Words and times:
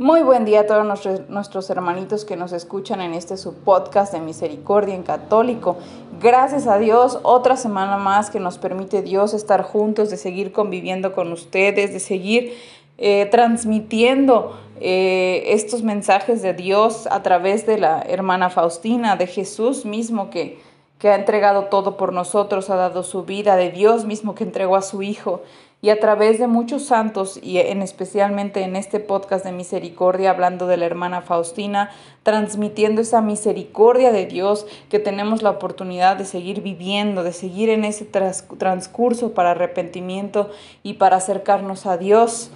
Muy 0.00 0.22
buen 0.22 0.44
día 0.44 0.60
a 0.60 0.66
todos 0.68 0.86
nuestros, 1.28 1.70
hermanitos 1.70 2.24
que 2.24 2.36
nos 2.36 2.52
escuchan 2.52 3.00
en 3.00 3.14
este 3.14 3.36
su 3.36 3.54
podcast 3.54 4.12
de 4.12 4.20
Misericordia 4.20 4.94
en 4.94 5.02
Católico. 5.02 5.76
Gracias 6.20 6.68
a 6.68 6.78
Dios, 6.78 7.18
otra 7.24 7.56
semana 7.56 7.96
más 7.96 8.30
que 8.30 8.38
nos 8.38 8.58
permite 8.58 9.02
Dios 9.02 9.34
estar 9.34 9.64
juntos, 9.64 10.08
de 10.08 10.16
seguir 10.16 10.52
conviviendo 10.52 11.14
con 11.16 11.32
ustedes, 11.32 11.92
de 11.92 11.98
seguir 11.98 12.52
eh, 12.96 13.26
transmitiendo 13.32 14.56
eh, 14.80 15.42
estos 15.48 15.82
mensajes 15.82 16.42
de 16.42 16.54
Dios 16.54 17.08
a 17.10 17.24
través 17.24 17.66
de 17.66 17.78
la 17.78 18.00
hermana 18.02 18.50
Faustina, 18.50 19.16
de 19.16 19.26
Jesús 19.26 19.84
mismo 19.84 20.30
que, 20.30 20.60
que 21.00 21.08
ha 21.08 21.16
entregado 21.16 21.64
todo 21.64 21.96
por 21.96 22.12
nosotros, 22.12 22.70
ha 22.70 22.76
dado 22.76 23.02
su 23.02 23.24
vida, 23.24 23.56
de 23.56 23.72
Dios 23.72 24.04
mismo 24.04 24.36
que 24.36 24.44
entregó 24.44 24.76
a 24.76 24.82
su 24.82 25.02
Hijo 25.02 25.42
y 25.80 25.90
a 25.90 26.00
través 26.00 26.38
de 26.38 26.48
muchos 26.48 26.84
santos 26.84 27.38
y 27.40 27.58
en 27.58 27.82
especialmente 27.82 28.62
en 28.62 28.74
este 28.74 28.98
podcast 28.98 29.44
de 29.44 29.52
misericordia 29.52 30.30
hablando 30.30 30.66
de 30.66 30.76
la 30.76 30.86
hermana 30.86 31.22
Faustina, 31.22 31.90
transmitiendo 32.24 33.00
esa 33.00 33.20
misericordia 33.20 34.10
de 34.10 34.26
Dios 34.26 34.66
que 34.90 34.98
tenemos 34.98 35.42
la 35.42 35.50
oportunidad 35.50 36.16
de 36.16 36.24
seguir 36.24 36.62
viviendo, 36.62 37.22
de 37.22 37.32
seguir 37.32 37.70
en 37.70 37.84
ese 37.84 38.04
transcurso 38.04 39.34
para 39.34 39.52
arrepentimiento 39.52 40.50
y 40.82 40.94
para 40.94 41.16
acercarnos 41.16 41.86
a 41.86 41.96
Dios. 41.96 42.50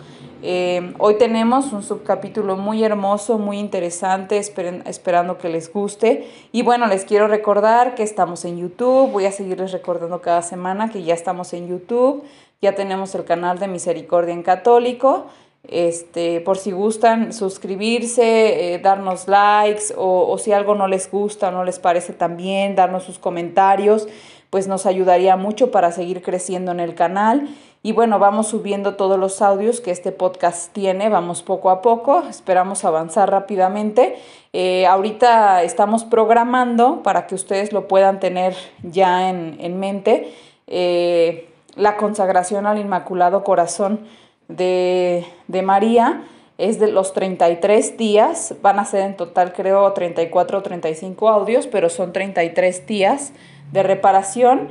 Eh, 0.45 0.93
hoy 0.99 1.19
tenemos 1.19 1.73
un 1.73 1.85
subcapítulo 1.85 2.57
muy 2.57 2.83
hermoso, 2.83 3.39
muy 3.39 3.59
interesante, 3.59 4.39
esperando 4.39 5.39
que 5.39 5.49
les 5.49 5.73
guste. 5.73 6.29
Y 6.51 6.63
bueno, 6.63 6.89
les 6.89 7.05
quiero 7.05 7.29
recordar 7.29 7.95
que 7.95 8.03
estamos 8.03 8.45
en 8.45 8.59
YouTube, 8.59 9.13
voy 9.13 9.27
a 9.27 9.33
seguirles 9.33 9.71
recordando 9.71 10.21
cada 10.21 10.43
semana 10.43 10.91
que 10.91 11.05
ya 11.05 11.15
estamos 11.15 11.53
en 11.53 11.69
YouTube. 11.69 12.25
Ya 12.61 12.75
tenemos 12.75 13.15
el 13.15 13.25
canal 13.25 13.59
de 13.59 13.69
Misericordia 13.69 14.35
en 14.35 14.43
Católico. 14.43 15.27
Este, 15.69 16.41
por 16.41 16.59
si 16.59 16.73
gustan 16.73 17.33
suscribirse, 17.33 18.75
eh, 18.75 18.79
darnos 18.81 19.29
likes 19.29 19.95
o, 19.97 20.37
si 20.39 20.51
algo 20.51 20.75
no 20.75 20.89
les 20.89 21.09
gusta 21.09 21.49
o 21.49 21.51
no 21.53 21.63
les 21.63 21.79
parece 21.79 22.13
tan 22.13 22.37
bien, 22.37 22.75
darnos 22.75 23.05
sus 23.05 23.21
comentarios, 23.21 24.09
pues 24.51 24.67
nos 24.67 24.87
ayudaría 24.87 25.37
mucho 25.37 25.71
para 25.71 25.93
seguir 25.93 26.21
creciendo 26.21 26.73
en 26.73 26.81
el 26.81 26.97
canal. 26.97 27.49
Y 27.83 27.93
bueno, 27.93 28.19
vamos 28.19 28.49
subiendo 28.49 28.95
todos 28.95 29.19
los 29.19 29.43
audios 29.43 29.81
que 29.81 29.91
este 29.91 30.13
podcast 30.13 30.73
tiene, 30.73 31.09
vamos 31.09 31.43
poco 31.43 31.71
a 31.71 31.83
poco, 31.83 32.23
esperamos 32.29 32.85
avanzar 32.85 33.31
rápidamente. 33.31 34.17
Eh, 34.53 34.87
ahorita 34.87 35.63
estamos 35.65 36.05
programando 36.05 37.03
para 37.03 37.27
que 37.27 37.35
ustedes 37.35 37.73
lo 37.73 37.89
puedan 37.89 38.21
tener 38.21 38.55
ya 38.83 39.29
en, 39.29 39.57
en 39.59 39.81
mente. 39.81 40.33
Eh, 40.69 41.49
la 41.75 41.97
consagración 41.97 42.67
al 42.67 42.79
Inmaculado 42.79 43.45
Corazón 43.45 44.01
de, 44.49 45.25
María 45.65 46.23
es 46.59 46.79
de 46.79 46.91
los 46.91 47.13
33 47.13 47.97
días, 47.97 48.55
van 48.63 48.79
a 48.79 48.85
ser 48.85 49.03
en 49.03 49.17
total 49.17 49.53
creo 49.53 49.91
34 49.93 50.59
o 50.59 50.63
35 50.63 51.29
audios, 51.29 51.67
pero 51.67 51.89
son 51.89 52.13
33 52.13 52.87
días 52.87 53.33
de 53.73 53.83
reparación 53.83 54.69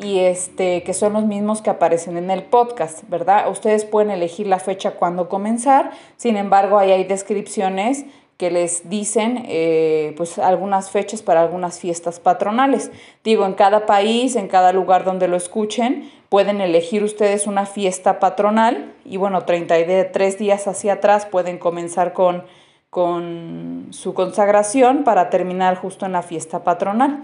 y 0.00 0.20
este 0.20 0.82
que 0.82 0.94
son 0.94 1.12
los 1.12 1.24
mismos 1.24 1.62
que 1.62 1.70
aparecen 1.70 2.16
en 2.16 2.30
el 2.30 2.44
podcast, 2.44 3.08
¿verdad? 3.08 3.50
Ustedes 3.50 3.84
pueden 3.84 4.10
elegir 4.10 4.46
la 4.46 4.58
fecha 4.58 4.92
cuando 4.92 5.28
comenzar, 5.28 5.90
sin 6.16 6.36
embargo 6.36 6.78
ahí 6.78 6.92
hay 6.92 7.04
descripciones 7.04 8.06
que 8.42 8.50
les 8.50 8.88
dicen 8.88 9.44
eh, 9.46 10.14
pues 10.16 10.38
algunas 10.38 10.90
fechas 10.90 11.22
para 11.22 11.42
algunas 11.42 11.78
fiestas 11.78 12.18
patronales. 12.18 12.90
Digo, 13.22 13.46
en 13.46 13.52
cada 13.52 13.86
país, 13.86 14.34
en 14.34 14.48
cada 14.48 14.72
lugar 14.72 15.04
donde 15.04 15.28
lo 15.28 15.36
escuchen, 15.36 16.10
pueden 16.28 16.60
elegir 16.60 17.04
ustedes 17.04 17.46
una 17.46 17.66
fiesta 17.66 18.18
patronal 18.18 18.94
y 19.04 19.16
bueno, 19.16 19.44
33 19.44 20.38
días 20.38 20.66
hacia 20.66 20.94
atrás 20.94 21.26
pueden 21.26 21.58
comenzar 21.58 22.14
con, 22.14 22.42
con 22.90 23.88
su 23.90 24.12
consagración 24.12 25.04
para 25.04 25.30
terminar 25.30 25.76
justo 25.76 26.06
en 26.06 26.12
la 26.12 26.22
fiesta 26.22 26.64
patronal. 26.64 27.22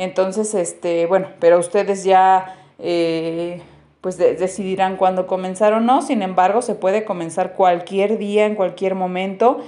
Entonces, 0.00 0.54
este, 0.54 1.04
bueno, 1.04 1.28
pero 1.40 1.58
ustedes 1.58 2.04
ya 2.04 2.56
eh, 2.78 3.60
pues 4.00 4.16
decidirán 4.16 4.96
cuándo 4.96 5.26
comenzar 5.26 5.74
o 5.74 5.80
no. 5.80 6.00
Sin 6.00 6.22
embargo, 6.22 6.62
se 6.62 6.74
puede 6.74 7.04
comenzar 7.04 7.52
cualquier 7.52 8.16
día, 8.16 8.46
en 8.46 8.54
cualquier 8.54 8.94
momento. 8.94 9.58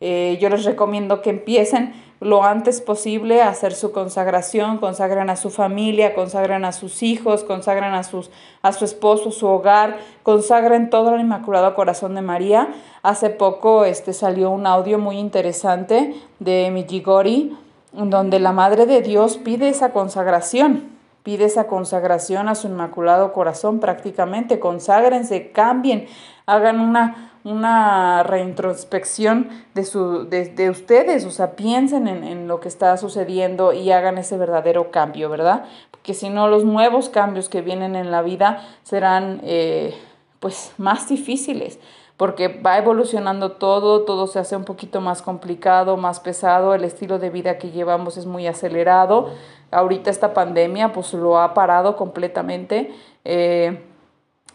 Eh, 0.00 0.38
yo 0.40 0.48
les 0.48 0.64
recomiendo 0.64 1.20
que 1.20 1.28
empiecen 1.28 1.92
lo 2.20 2.44
antes 2.44 2.80
posible 2.80 3.42
a 3.42 3.48
hacer 3.48 3.74
su 3.74 3.92
consagración, 3.92 4.78
consagran 4.78 5.28
a 5.28 5.36
su 5.36 5.50
familia, 5.50 6.14
consagran 6.14 6.64
a 6.64 6.72
sus 6.72 7.02
hijos, 7.02 7.44
consagran 7.44 7.94
a, 7.94 8.02
sus, 8.02 8.30
a 8.62 8.72
su 8.72 8.84
esposo, 8.84 9.30
su 9.30 9.46
hogar, 9.46 9.98
consagran 10.22 10.88
todo 10.88 11.16
el 11.16 11.20
Inmaculado 11.20 11.74
Corazón 11.74 12.14
de 12.14 12.22
María. 12.22 12.68
Hace 13.02 13.28
poco 13.28 13.84
este, 13.84 14.12
salió 14.12 14.50
un 14.50 14.66
audio 14.66 14.98
muy 14.98 15.18
interesante 15.18 16.14
de 16.38 16.70
Mijigori, 16.70 17.56
donde 17.92 18.38
la 18.38 18.52
Madre 18.52 18.86
de 18.86 19.02
Dios 19.02 19.36
pide 19.38 19.68
esa 19.68 19.92
consagración, 19.92 20.90
pide 21.22 21.44
esa 21.44 21.66
consagración 21.66 22.48
a 22.48 22.54
su 22.54 22.68
Inmaculado 22.68 23.32
Corazón 23.32 23.80
prácticamente, 23.80 24.58
conságrense, 24.58 25.52
cambien, 25.52 26.06
hagan 26.46 26.80
una 26.80 27.32
una 27.44 28.22
reintrospección 28.22 29.48
de, 29.74 29.84
su, 29.84 30.28
de, 30.28 30.70
ustedes, 30.70 31.24
o 31.24 31.30
sea, 31.30 31.56
piensen 31.56 32.06
en, 32.06 32.46
lo 32.46 32.60
que 32.60 32.68
está 32.68 32.96
sucediendo 32.96 33.72
y 33.72 33.90
hagan 33.90 34.18
ese 34.18 34.36
verdadero 34.36 34.90
cambio, 34.90 35.28
¿verdad? 35.28 35.64
Porque 35.90 36.14
si 36.14 36.30
no, 36.30 36.48
los 36.48 36.64
nuevos 36.64 37.08
cambios 37.08 37.48
que 37.48 37.60
vienen 37.60 37.96
en 37.96 38.10
la 38.10 38.22
vida 38.22 38.64
serán 38.84 39.40
eh, 39.42 39.94
pues 40.38 40.72
más 40.78 41.08
difíciles 41.08 41.78
porque 42.16 42.48
va 42.48 42.78
evolucionando 42.78 43.52
todo, 43.52 44.02
todo 44.02 44.26
se 44.26 44.38
hace 44.38 44.56
un 44.56 44.64
poquito 44.64 45.00
más 45.00 45.22
complicado, 45.22 45.96
más 45.96 46.20
pesado, 46.20 46.74
el 46.74 46.84
estilo 46.84 47.18
de 47.18 47.30
vida 47.30 47.58
que 47.58 47.70
llevamos 47.70 48.16
es 48.16 48.26
muy 48.26 48.46
acelerado, 48.46 49.30
ahorita 49.70 50.10
esta 50.10 50.34
pandemia 50.34 50.92
pues 50.92 51.12
lo 51.14 51.38
ha 51.38 51.54
parado 51.54 51.96
completamente. 51.96 52.92
Eh, 53.24 53.82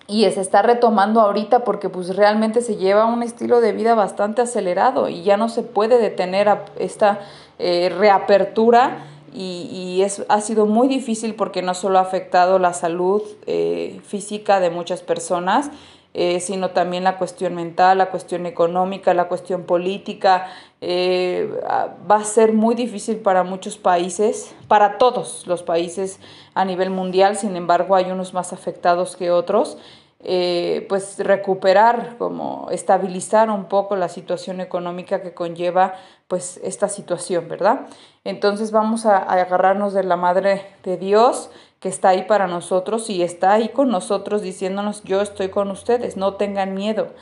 y 0.08 0.24
se 0.32 0.40
está 0.40 0.62
retomando 0.62 1.20
ahorita 1.20 1.66
porque 1.66 1.90
pues 1.90 2.16
realmente 2.16 2.62
se 2.62 2.78
lleva 2.78 3.06
un 3.06 3.24
estilo 3.24 3.60
de 3.60 3.74
vida 3.74 3.94
bastante 3.94 4.42
acelerado 4.42 5.10
y 5.10 5.24
ya 5.24 5.36
no 5.36 5.50
se 5.50 5.64
puede 5.64 6.00
detener 6.00 6.48
a 6.48 6.64
esta 6.80 7.20
eh, 7.60 7.90
reapertura 7.90 9.04
y, 9.34 10.02
es, 10.02 10.26
ha 10.30 10.42
sido 10.42 10.66
muy 10.66 10.88
difícil 10.88 11.36
porque 11.36 11.62
no 11.62 11.76
solo 11.76 12.00
ha 12.00 12.02
afectado 12.02 12.58
la 12.58 12.74
salud 12.74 13.22
eh, 13.46 14.00
física 14.04 14.60
de 14.60 14.72
muchas 14.72 15.02
personas, 15.02 15.70
eh, 16.18 16.42
sino 16.42 16.72
también 16.72 17.06
la 17.06 17.18
cuestión 17.18 17.56
mental, 17.56 18.00
la 18.00 18.10
cuestión 18.10 18.46
económica, 18.46 19.14
la 19.14 19.30
cuestión 19.30 19.64
política. 19.64 20.48
va 20.82 22.16
a 22.16 22.24
ser 22.24 22.54
muy 22.54 22.76
difícil 22.76 23.18
para 23.18 23.44
muchos 23.44 23.78
países, 23.78 24.54
para 24.68 24.98
todos 24.98 25.48
los 25.48 25.64
países 25.64 26.20
a 26.54 26.66
nivel 26.66 26.90
mundial, 26.90 27.38
sin 27.38 27.56
embargo 27.56 27.96
hay 27.96 28.12
unos 28.12 28.34
más 28.34 28.52
afectados 28.52 29.16
que 29.16 29.32
otros. 29.32 29.78
Eh, 30.20 30.88
pues 30.90 31.20
recuperar, 31.20 32.18
como 32.18 32.70
estabilizar 32.72 33.52
un 33.52 33.66
poco 33.66 33.96
la 33.96 34.10
situación 34.10 34.62
económica 34.62 35.22
que 35.22 35.36
conlleva 35.36 35.94
pues 36.28 36.60
esta 36.64 36.90
situación, 36.90 37.48
¿verdad? 37.48 37.82
Entonces 38.24 38.72
vamos 38.72 39.06
a, 39.06 39.18
agarrarnos 39.20 39.94
de 39.94 40.04
la 40.04 40.18
Madre 40.18 40.66
de 40.84 40.98
Dios 40.98 41.52
que 41.80 41.90
está 41.90 42.10
ahí 42.10 42.24
para 42.24 42.48
nosotros 42.48 43.10
y 43.10 43.22
está 43.22 43.54
ahí 43.54 43.70
con 43.70 43.90
nosotros 43.90 44.42
diciéndonos 44.42 45.04
yo 45.04 45.22
estoy 45.22 45.50
con 45.50 45.70
ustedes, 45.72 46.18
no 46.18 46.36
tengan 46.36 46.74
miedo. 46.74 47.14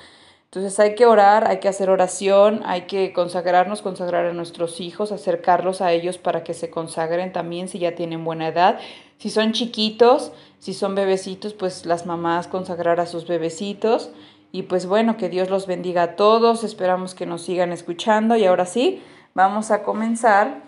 Entonces 0.55 0.79
hay 0.79 0.95
que 0.95 1.05
orar, 1.05 1.49
hay 1.49 1.59
que 1.59 1.67
hacer 1.67 1.89
oración, 1.89 2.61
hay 2.65 2.83
que 2.83 3.11
consagrarnos, 3.11 3.81
consagrar 3.81 4.25
a 4.25 4.31
nuestros 4.31 4.79
hijos, 4.79 5.11
acercarlos 5.11 5.81
a 5.81 5.91
ellos 5.91 6.17
para 6.17 6.45
que 6.45 6.53
se 6.53 6.69
consagren 6.69 7.33
también 7.33 7.67
si 7.67 7.79
ya 7.79 7.95
tienen 7.95 8.23
buena 8.23 8.47
edad. 8.47 8.79
Si 9.17 9.29
son 9.29 9.51
chiquitos, 9.51 10.31
si 10.59 10.73
son 10.73 10.95
bebecitos, 10.95 11.53
pues 11.53 11.85
las 11.85 12.05
mamás 12.05 12.47
consagrar 12.47 13.01
a 13.01 13.05
sus 13.05 13.27
bebecitos. 13.27 14.11
Y 14.53 14.63
pues 14.63 14.85
bueno, 14.85 15.17
que 15.17 15.27
Dios 15.27 15.49
los 15.49 15.67
bendiga 15.67 16.03
a 16.03 16.15
todos. 16.15 16.63
Esperamos 16.63 17.15
que 17.15 17.25
nos 17.25 17.41
sigan 17.41 17.73
escuchando. 17.73 18.37
Y 18.37 18.45
ahora 18.45 18.65
sí, 18.65 19.03
vamos 19.33 19.71
a 19.71 19.83
comenzar 19.83 20.61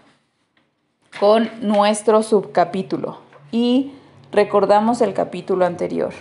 con 1.18 1.50
nuestro 1.62 2.24
subcapítulo. 2.24 3.27
Y 3.52 3.94
recordamos 4.32 5.02
el 5.02 5.14
capítulo 5.14 5.66
anterior. 5.66 6.14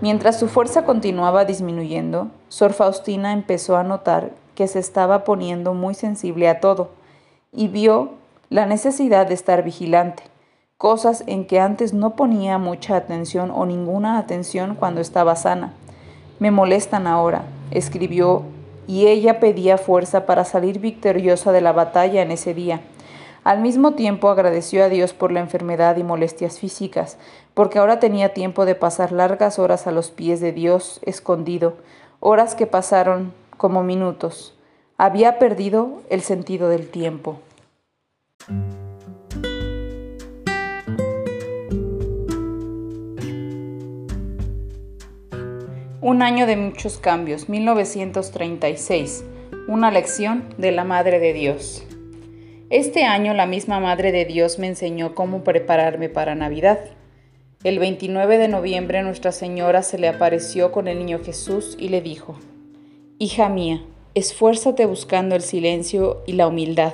Mientras 0.00 0.38
su 0.38 0.46
fuerza 0.46 0.84
continuaba 0.84 1.44
disminuyendo, 1.44 2.28
Sor 2.48 2.72
Faustina 2.72 3.32
empezó 3.32 3.76
a 3.76 3.82
notar 3.82 4.30
que 4.54 4.68
se 4.68 4.78
estaba 4.78 5.24
poniendo 5.24 5.74
muy 5.74 5.94
sensible 5.94 6.48
a 6.48 6.60
todo 6.60 6.90
y 7.52 7.68
vio 7.68 8.10
la 8.50 8.66
necesidad 8.66 9.26
de 9.26 9.34
estar 9.34 9.64
vigilante, 9.64 10.22
cosas 10.76 11.24
en 11.26 11.46
que 11.46 11.58
antes 11.58 11.92
no 11.92 12.14
ponía 12.14 12.58
mucha 12.58 12.96
atención 12.96 13.50
o 13.50 13.66
ninguna 13.66 14.18
atención 14.18 14.76
cuando 14.76 15.00
estaba 15.00 15.34
sana. 15.34 15.72
Me 16.38 16.52
molestan 16.52 17.08
ahora, 17.08 17.42
escribió, 17.72 18.44
y 18.86 19.06
ella 19.06 19.38
pedía 19.38 19.76
fuerza 19.76 20.24
para 20.24 20.44
salir 20.44 20.78
victoriosa 20.78 21.52
de 21.52 21.60
la 21.60 21.72
batalla 21.72 22.22
en 22.22 22.30
ese 22.30 22.54
día. 22.54 22.80
Al 23.48 23.62
mismo 23.62 23.94
tiempo 23.94 24.28
agradeció 24.28 24.84
a 24.84 24.90
Dios 24.90 25.14
por 25.14 25.32
la 25.32 25.40
enfermedad 25.40 25.96
y 25.96 26.02
molestias 26.02 26.58
físicas, 26.58 27.16
porque 27.54 27.78
ahora 27.78 27.98
tenía 27.98 28.34
tiempo 28.34 28.66
de 28.66 28.74
pasar 28.74 29.10
largas 29.10 29.58
horas 29.58 29.86
a 29.86 29.90
los 29.90 30.10
pies 30.10 30.42
de 30.42 30.52
Dios 30.52 31.00
escondido, 31.00 31.78
horas 32.20 32.54
que 32.54 32.66
pasaron 32.66 33.32
como 33.56 33.82
minutos. 33.82 34.54
Había 34.98 35.38
perdido 35.38 36.02
el 36.10 36.20
sentido 36.20 36.68
del 36.68 36.90
tiempo. 36.90 37.40
Un 46.02 46.20
año 46.20 46.46
de 46.46 46.56
muchos 46.58 46.98
cambios, 46.98 47.48
1936. 47.48 49.24
Una 49.68 49.90
lección 49.90 50.54
de 50.58 50.70
la 50.70 50.84
Madre 50.84 51.18
de 51.18 51.32
Dios. 51.32 51.87
Este 52.70 53.04
año 53.04 53.32
la 53.32 53.46
misma 53.46 53.80
Madre 53.80 54.12
de 54.12 54.26
Dios 54.26 54.58
me 54.58 54.66
enseñó 54.66 55.14
cómo 55.14 55.42
prepararme 55.42 56.10
para 56.10 56.34
Navidad. 56.34 56.78
El 57.64 57.78
29 57.78 58.36
de 58.36 58.48
noviembre 58.48 59.02
Nuestra 59.02 59.32
Señora 59.32 59.82
se 59.82 59.98
le 59.98 60.06
apareció 60.06 60.70
con 60.70 60.86
el 60.86 60.98
niño 60.98 61.18
Jesús 61.24 61.76
y 61.80 61.88
le 61.88 62.02
dijo, 62.02 62.38
Hija 63.18 63.48
mía, 63.48 63.82
esfuérzate 64.14 64.84
buscando 64.84 65.34
el 65.34 65.40
silencio 65.40 66.22
y 66.26 66.34
la 66.34 66.46
humildad, 66.46 66.92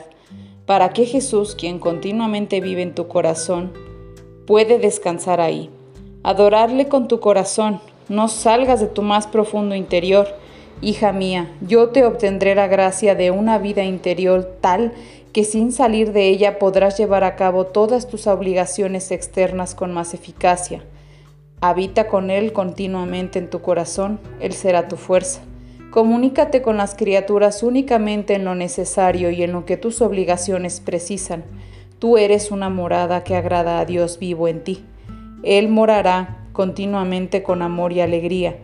para 0.65 0.91
que 0.91 1.07
Jesús, 1.07 1.57
quien 1.57 1.81
continuamente 1.81 2.61
vive 2.61 2.83
en 2.83 2.95
tu 2.95 3.09
corazón, 3.09 3.73
puede 4.47 4.79
descansar 4.79 5.41
ahí. 5.41 5.71
Adorarle 6.23 6.87
con 6.87 7.09
tu 7.09 7.19
corazón, 7.19 7.81
no 8.09 8.29
salgas 8.29 8.79
de 8.79 8.87
tu 8.87 9.03
más 9.03 9.27
profundo 9.27 9.75
interior. 9.75 10.29
Hija 10.83 11.13
mía, 11.13 11.51
yo 11.63 11.89
te 11.89 12.05
obtendré 12.05 12.55
la 12.55 12.69
gracia 12.69 13.17
de 13.17 13.33
una 13.33 13.59
vida 13.59 13.83
interior 13.83 14.57
tal 14.61 14.93
que 15.35 15.43
sin 15.43 15.73
salir 15.73 16.13
de 16.13 16.29
ella 16.29 16.61
podrás 16.61 16.97
llevar 16.97 17.25
a 17.25 17.35
cabo 17.35 17.67
todas 17.67 18.07
tus 18.07 18.29
obligaciones 18.29 19.11
externas 19.11 19.75
con 19.75 19.93
más 19.93 20.15
eficacia. 20.15 20.85
Habita 21.61 22.07
con 22.07 22.31
Él 22.31 22.53
continuamente 22.53 23.41
en 23.41 23.51
tu 23.51 23.61
corazón, 23.61 24.21
Él 24.39 24.53
será 24.53 24.87
tu 24.87 24.97
fuerza. 24.97 25.41
Comunícate 25.91 26.63
con 26.63 26.77
las 26.77 26.95
criaturas 26.95 27.65
únicamente 27.65 28.35
en 28.35 28.45
lo 28.45 28.55
necesario 28.55 29.31
y 29.31 29.43
en 29.43 29.51
lo 29.51 29.65
que 29.65 29.77
tus 29.77 30.03
obligaciones 30.03 30.79
precisan. 30.79 31.43
Tú 31.99 32.17
eres 32.17 32.53
una 32.53 32.71
morada 32.71 33.25
que 33.25 33.35
agrada 33.35 33.81
a 33.81 33.85
Dios 33.85 34.21
vivo 34.21 34.47
en 34.47 34.63
ti. 34.63 34.85
Él 35.43 35.69
morará 35.69 36.47
continuamente 36.53 37.43
con 37.43 37.61
amor 37.61 37.93
y 37.93 38.03
alegría. 38.03 38.59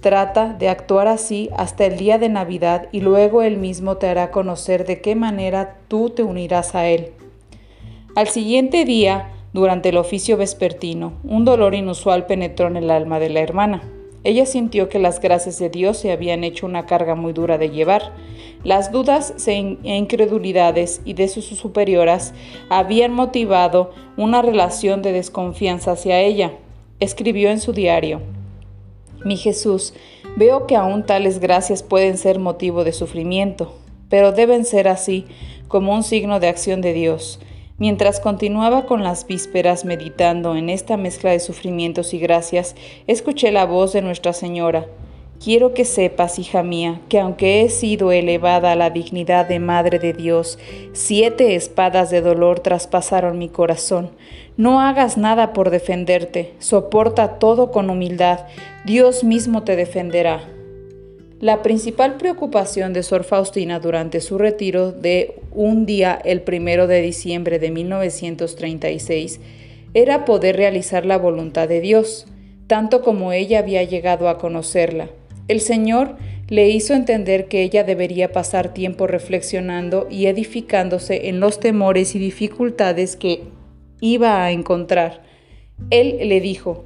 Trata 0.00 0.52
de 0.52 0.68
actuar 0.68 1.08
así 1.08 1.50
hasta 1.56 1.86
el 1.86 1.96
día 1.96 2.18
de 2.18 2.28
Navidad 2.28 2.88
y 2.92 3.00
luego 3.00 3.42
Él 3.42 3.56
mismo 3.56 3.96
te 3.96 4.08
hará 4.08 4.30
conocer 4.30 4.86
de 4.86 5.00
qué 5.00 5.16
manera 5.16 5.78
tú 5.88 6.10
te 6.10 6.22
unirás 6.22 6.74
a 6.74 6.86
Él. 6.86 7.12
Al 8.14 8.28
siguiente 8.28 8.84
día, 8.84 9.32
durante 9.52 9.88
el 9.88 9.96
oficio 9.96 10.36
vespertino, 10.36 11.14
un 11.24 11.44
dolor 11.44 11.74
inusual 11.74 12.26
penetró 12.26 12.66
en 12.66 12.76
el 12.76 12.90
alma 12.90 13.18
de 13.18 13.30
la 13.30 13.40
hermana. 13.40 13.82
Ella 14.22 14.44
sintió 14.44 14.88
que 14.88 14.98
las 14.98 15.20
gracias 15.20 15.58
de 15.58 15.70
Dios 15.70 15.98
se 15.98 16.12
habían 16.12 16.42
hecho 16.44 16.66
una 16.66 16.84
carga 16.84 17.14
muy 17.14 17.32
dura 17.32 17.58
de 17.58 17.70
llevar. 17.70 18.12
Las 18.64 18.90
dudas 18.90 19.34
e 19.46 19.76
incredulidades 19.84 21.00
y 21.04 21.14
de 21.14 21.28
sus 21.28 21.44
superioras 21.46 22.34
habían 22.68 23.12
motivado 23.12 23.92
una 24.16 24.42
relación 24.42 25.00
de 25.00 25.12
desconfianza 25.12 25.92
hacia 25.92 26.20
ella. 26.20 26.52
Escribió 26.98 27.50
en 27.50 27.60
su 27.60 27.72
diario, 27.72 28.20
Mi 29.26 29.36
Jesús, 29.36 29.92
veo 30.36 30.68
que 30.68 30.76
aún 30.76 31.04
tales 31.04 31.40
gracias 31.40 31.82
pueden 31.82 32.16
ser 32.16 32.38
motivo 32.38 32.84
de 32.84 32.92
sufrimiento, 32.92 33.74
pero 34.08 34.30
deben 34.30 34.64
ser 34.64 34.86
así 34.86 35.24
como 35.66 35.92
un 35.92 36.04
signo 36.04 36.38
de 36.38 36.46
acción 36.46 36.80
de 36.80 36.92
Dios. 36.92 37.40
Mientras 37.76 38.20
continuaba 38.20 38.86
con 38.86 39.02
las 39.02 39.26
vísperas 39.26 39.84
meditando 39.84 40.54
en 40.54 40.70
esta 40.70 40.96
mezcla 40.96 41.32
de 41.32 41.40
sufrimientos 41.40 42.14
y 42.14 42.20
gracias, 42.20 42.76
escuché 43.08 43.50
la 43.50 43.66
voz 43.66 43.92
de 43.92 44.00
Nuestra 44.00 44.32
Señora. 44.32 44.86
Quiero 45.42 45.74
que 45.74 45.84
sepas, 45.84 46.38
hija 46.38 46.62
mía, 46.62 47.00
que 47.08 47.18
aunque 47.18 47.62
he 47.62 47.68
sido 47.68 48.12
elevada 48.12 48.70
a 48.70 48.76
la 48.76 48.90
dignidad 48.90 49.46
de 49.46 49.58
Madre 49.58 49.98
de 49.98 50.12
Dios, 50.12 50.56
siete 50.92 51.56
espadas 51.56 52.10
de 52.10 52.20
dolor 52.20 52.60
traspasaron 52.60 53.38
mi 53.38 53.48
corazón. 53.48 54.12
No 54.56 54.80
hagas 54.80 55.18
nada 55.18 55.52
por 55.52 55.68
defenderte, 55.68 56.54
soporta 56.60 57.38
todo 57.38 57.70
con 57.70 57.90
humildad, 57.90 58.40
Dios 58.86 59.22
mismo 59.22 59.64
te 59.64 59.76
defenderá. 59.76 60.48
La 61.40 61.60
principal 61.62 62.16
preocupación 62.16 62.94
de 62.94 63.02
Sor 63.02 63.24
Faustina 63.24 63.80
durante 63.80 64.22
su 64.22 64.38
retiro 64.38 64.92
de 64.92 65.34
un 65.52 65.84
día 65.84 66.18
el 66.24 66.40
primero 66.40 66.86
de 66.86 67.02
diciembre 67.02 67.58
de 67.58 67.70
1936 67.70 69.40
era 69.92 70.24
poder 70.24 70.56
realizar 70.56 71.04
la 71.04 71.18
voluntad 71.18 71.68
de 71.68 71.82
Dios, 71.82 72.26
tanto 72.66 73.02
como 73.02 73.32
ella 73.32 73.58
había 73.58 73.82
llegado 73.82 74.30
a 74.30 74.38
conocerla. 74.38 75.10
El 75.48 75.60
Señor 75.60 76.16
le 76.48 76.70
hizo 76.70 76.94
entender 76.94 77.48
que 77.48 77.62
ella 77.62 77.84
debería 77.84 78.32
pasar 78.32 78.72
tiempo 78.72 79.06
reflexionando 79.06 80.06
y 80.10 80.26
edificándose 80.26 81.28
en 81.28 81.40
los 81.40 81.60
temores 81.60 82.14
y 82.14 82.18
dificultades 82.18 83.16
que 83.16 83.42
iba 84.00 84.44
a 84.44 84.50
encontrar. 84.52 85.22
Él 85.90 86.18
le 86.28 86.40
dijo, 86.40 86.84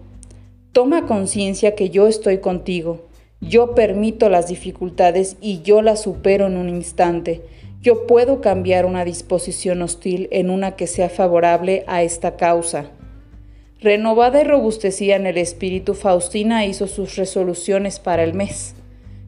Toma 0.72 1.06
conciencia 1.06 1.74
que 1.74 1.90
yo 1.90 2.06
estoy 2.06 2.38
contigo 2.38 3.10
yo 3.40 3.74
permito 3.74 4.28
las 4.28 4.48
dificultades 4.48 5.38
y 5.40 5.62
yo 5.62 5.80
las 5.80 6.02
supero 6.02 6.46
en 6.46 6.58
un 6.58 6.68
instante. 6.68 7.40
Yo 7.80 8.06
puedo 8.06 8.42
cambiar 8.42 8.84
una 8.84 9.06
disposición 9.06 9.80
hostil 9.80 10.28
en 10.30 10.50
una 10.50 10.76
que 10.76 10.86
sea 10.86 11.08
favorable 11.08 11.84
a 11.86 12.02
esta 12.02 12.36
causa. 12.36 12.90
Renovada 13.80 14.42
y 14.42 14.44
robustecida 14.44 15.16
en 15.16 15.26
el 15.26 15.38
espíritu, 15.38 15.94
Faustina 15.94 16.66
hizo 16.66 16.86
sus 16.86 17.16
resoluciones 17.16 17.98
para 17.98 18.24
el 18.24 18.34
mes. 18.34 18.74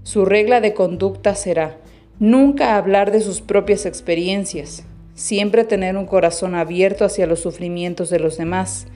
Su 0.02 0.26
regla 0.26 0.60
de 0.60 0.74
conducta 0.74 1.34
será 1.34 1.78
nunca 2.18 2.76
hablar 2.76 3.12
de 3.12 3.22
sus 3.22 3.40
propias 3.40 3.86
experiencias, 3.86 4.84
siempre 5.14 5.64
tener 5.64 5.96
un 5.96 6.06
corazón 6.06 6.54
abierto 6.54 7.04
hacia 7.04 7.26
los 7.26 7.40
sufrimientos 7.40 8.10
de 8.10 8.18
los 8.18 8.36
demás, 8.36 8.86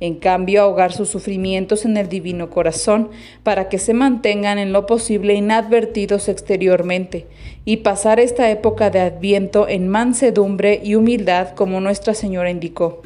en 0.00 0.14
cambio, 0.14 0.62
ahogar 0.62 0.92
sus 0.92 1.08
sufrimientos 1.08 1.84
en 1.84 1.96
el 1.96 2.08
divino 2.08 2.50
corazón 2.50 3.10
para 3.42 3.68
que 3.68 3.78
se 3.78 3.94
mantengan 3.94 4.58
en 4.58 4.72
lo 4.72 4.86
posible 4.86 5.34
inadvertidos 5.34 6.28
exteriormente 6.28 7.26
y 7.64 7.78
pasar 7.78 8.20
esta 8.20 8.48
época 8.50 8.90
de 8.90 9.00
adviento 9.00 9.66
en 9.66 9.88
mansedumbre 9.88 10.80
y 10.84 10.94
humildad 10.94 11.50
como 11.56 11.80
Nuestra 11.80 12.14
Señora 12.14 12.50
indicó. 12.50 13.02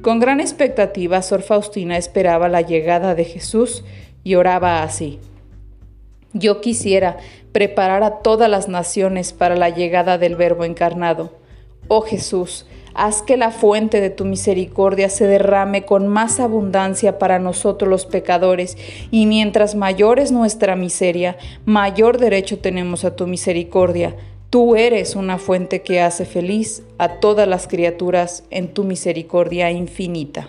Con 0.00 0.20
gran 0.20 0.38
expectativa, 0.38 1.22
Sor 1.22 1.42
Faustina 1.42 1.96
esperaba 1.96 2.48
la 2.48 2.60
llegada 2.60 3.16
de 3.16 3.24
Jesús 3.24 3.84
y 4.22 4.36
oraba 4.36 4.84
así. 4.84 5.18
Yo 6.32 6.60
quisiera 6.60 7.16
preparar 7.50 8.04
a 8.04 8.18
todas 8.18 8.48
las 8.48 8.68
naciones 8.68 9.32
para 9.32 9.56
la 9.56 9.70
llegada 9.70 10.18
del 10.18 10.36
Verbo 10.36 10.64
encarnado. 10.64 11.32
Oh 11.88 12.02
Jesús, 12.02 12.66
Haz 13.00 13.22
que 13.22 13.36
la 13.36 13.52
fuente 13.52 14.00
de 14.00 14.10
tu 14.10 14.24
misericordia 14.24 15.08
se 15.08 15.28
derrame 15.28 15.84
con 15.84 16.08
más 16.08 16.40
abundancia 16.40 17.16
para 17.20 17.38
nosotros 17.38 17.88
los 17.88 18.06
pecadores, 18.06 18.76
y 19.12 19.26
mientras 19.26 19.76
mayor 19.76 20.18
es 20.18 20.32
nuestra 20.32 20.74
miseria, 20.74 21.36
mayor 21.64 22.18
derecho 22.18 22.58
tenemos 22.58 23.04
a 23.04 23.14
tu 23.14 23.28
misericordia. 23.28 24.16
Tú 24.50 24.74
eres 24.74 25.14
una 25.14 25.38
fuente 25.38 25.82
que 25.82 26.00
hace 26.00 26.24
feliz 26.24 26.82
a 26.98 27.20
todas 27.20 27.46
las 27.46 27.68
criaturas 27.68 28.42
en 28.50 28.74
tu 28.74 28.82
misericordia 28.82 29.70
infinita. 29.70 30.48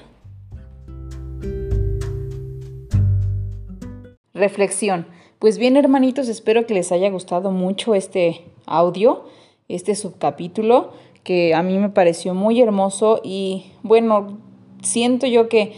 Reflexión. 4.33 5.05
Pues 5.37 5.59
bien, 5.59 5.77
hermanitos, 5.77 6.27
espero 6.29 6.65
que 6.65 6.73
les 6.73 6.91
haya 6.91 7.11
gustado 7.11 7.51
mucho 7.51 7.93
este 7.93 8.41
audio, 8.65 9.25
este 9.67 9.93
subcapítulo 9.93 10.93
que 11.29 11.53
a 11.53 11.61
mí 11.61 11.77
me 11.77 11.89
pareció 11.89 12.33
muy 12.33 12.59
hermoso 12.59 13.21
y 13.23 13.71
bueno, 13.83 14.39
siento 14.81 15.27
yo 15.27 15.47
que 15.47 15.73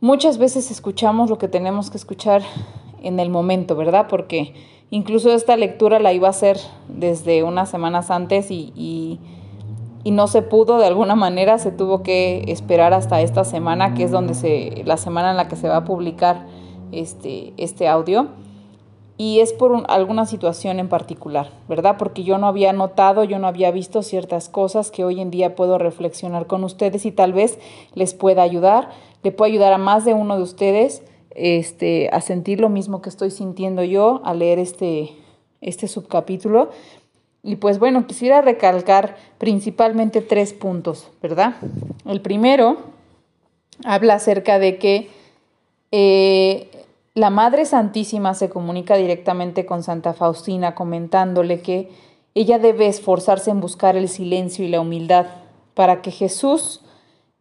muchas 0.00 0.38
veces 0.38 0.70
escuchamos 0.70 1.30
lo 1.30 1.36
que 1.36 1.48
tenemos 1.48 1.90
que 1.90 1.96
escuchar 1.96 2.42
en 3.02 3.18
el 3.18 3.28
momento, 3.28 3.74
¿verdad? 3.74 4.06
Porque 4.08 4.54
incluso 4.90 5.32
esta 5.32 5.56
lectura 5.56 5.98
la 5.98 6.12
iba 6.12 6.28
a 6.28 6.30
hacer 6.30 6.60
desde 6.86 7.42
unas 7.42 7.70
semanas 7.70 8.12
antes 8.12 8.52
y, 8.52 8.72
y, 8.76 9.18
no 10.12 10.28
se 10.28 10.42
pudo 10.42 10.78
de 10.78 10.86
alguna 10.86 11.16
manera, 11.16 11.58
se 11.58 11.72
tuvo 11.72 12.04
que 12.04 12.44
esperar 12.46 12.94
hasta 12.94 13.20
esta 13.22 13.42
semana, 13.42 13.94
que 13.94 14.04
es 14.04 14.12
donde 14.12 14.34
se, 14.34 14.84
la 14.84 14.96
semana 14.96 15.32
en 15.32 15.38
la 15.38 15.48
que 15.48 15.56
se 15.56 15.66
va 15.66 15.78
a 15.78 15.84
publicar 15.84 16.46
este, 16.92 17.52
este 17.56 17.88
audio 17.88 18.28
y 19.18 19.40
es 19.40 19.52
por 19.52 19.84
alguna 19.88 20.26
situación 20.26 20.78
en 20.78 20.88
particular, 20.88 21.50
¿verdad? 21.68 21.96
Porque 21.98 22.22
yo 22.22 22.36
no 22.38 22.46
había 22.46 22.72
notado, 22.72 23.24
yo 23.24 23.38
no 23.38 23.46
había 23.46 23.70
visto 23.70 24.02
ciertas 24.02 24.48
cosas 24.48 24.90
que 24.90 25.04
hoy 25.04 25.20
en 25.20 25.30
día 25.30 25.54
puedo 25.54 25.78
reflexionar 25.78 26.46
con 26.46 26.64
ustedes 26.64 27.06
y 27.06 27.12
tal 27.12 27.32
vez 27.32 27.58
les 27.94 28.12
pueda 28.12 28.42
ayudar, 28.42 28.90
le 29.22 29.32
puedo 29.32 29.50
ayudar 29.50 29.72
a 29.72 29.78
más 29.78 30.04
de 30.04 30.12
uno 30.12 30.36
de 30.36 30.42
ustedes 30.42 31.02
este, 31.30 32.08
a 32.12 32.20
sentir 32.20 32.60
lo 32.60 32.68
mismo 32.68 33.00
que 33.00 33.08
estoy 33.08 33.30
sintiendo 33.30 33.82
yo 33.82 34.20
al 34.24 34.40
leer 34.40 34.58
este, 34.58 35.12
este 35.60 35.88
subcapítulo. 35.88 36.70
Y 37.42 37.56
pues 37.56 37.78
bueno, 37.78 38.06
quisiera 38.06 38.42
recalcar 38.42 39.16
principalmente 39.38 40.20
tres 40.20 40.52
puntos, 40.52 41.08
¿verdad? 41.22 41.54
El 42.04 42.20
primero 42.20 42.78
habla 43.84 44.14
acerca 44.14 44.58
de 44.58 44.78
que 44.78 45.08
eh, 45.92 46.75
la 47.16 47.30
Madre 47.30 47.64
Santísima 47.64 48.34
se 48.34 48.50
comunica 48.50 48.94
directamente 48.94 49.64
con 49.64 49.82
Santa 49.82 50.12
Faustina 50.12 50.74
comentándole 50.74 51.62
que 51.62 51.88
ella 52.34 52.58
debe 52.58 52.88
esforzarse 52.88 53.50
en 53.50 53.62
buscar 53.62 53.96
el 53.96 54.10
silencio 54.10 54.66
y 54.66 54.68
la 54.68 54.82
humildad 54.82 55.24
para 55.72 56.02
que 56.02 56.10
Jesús, 56.10 56.82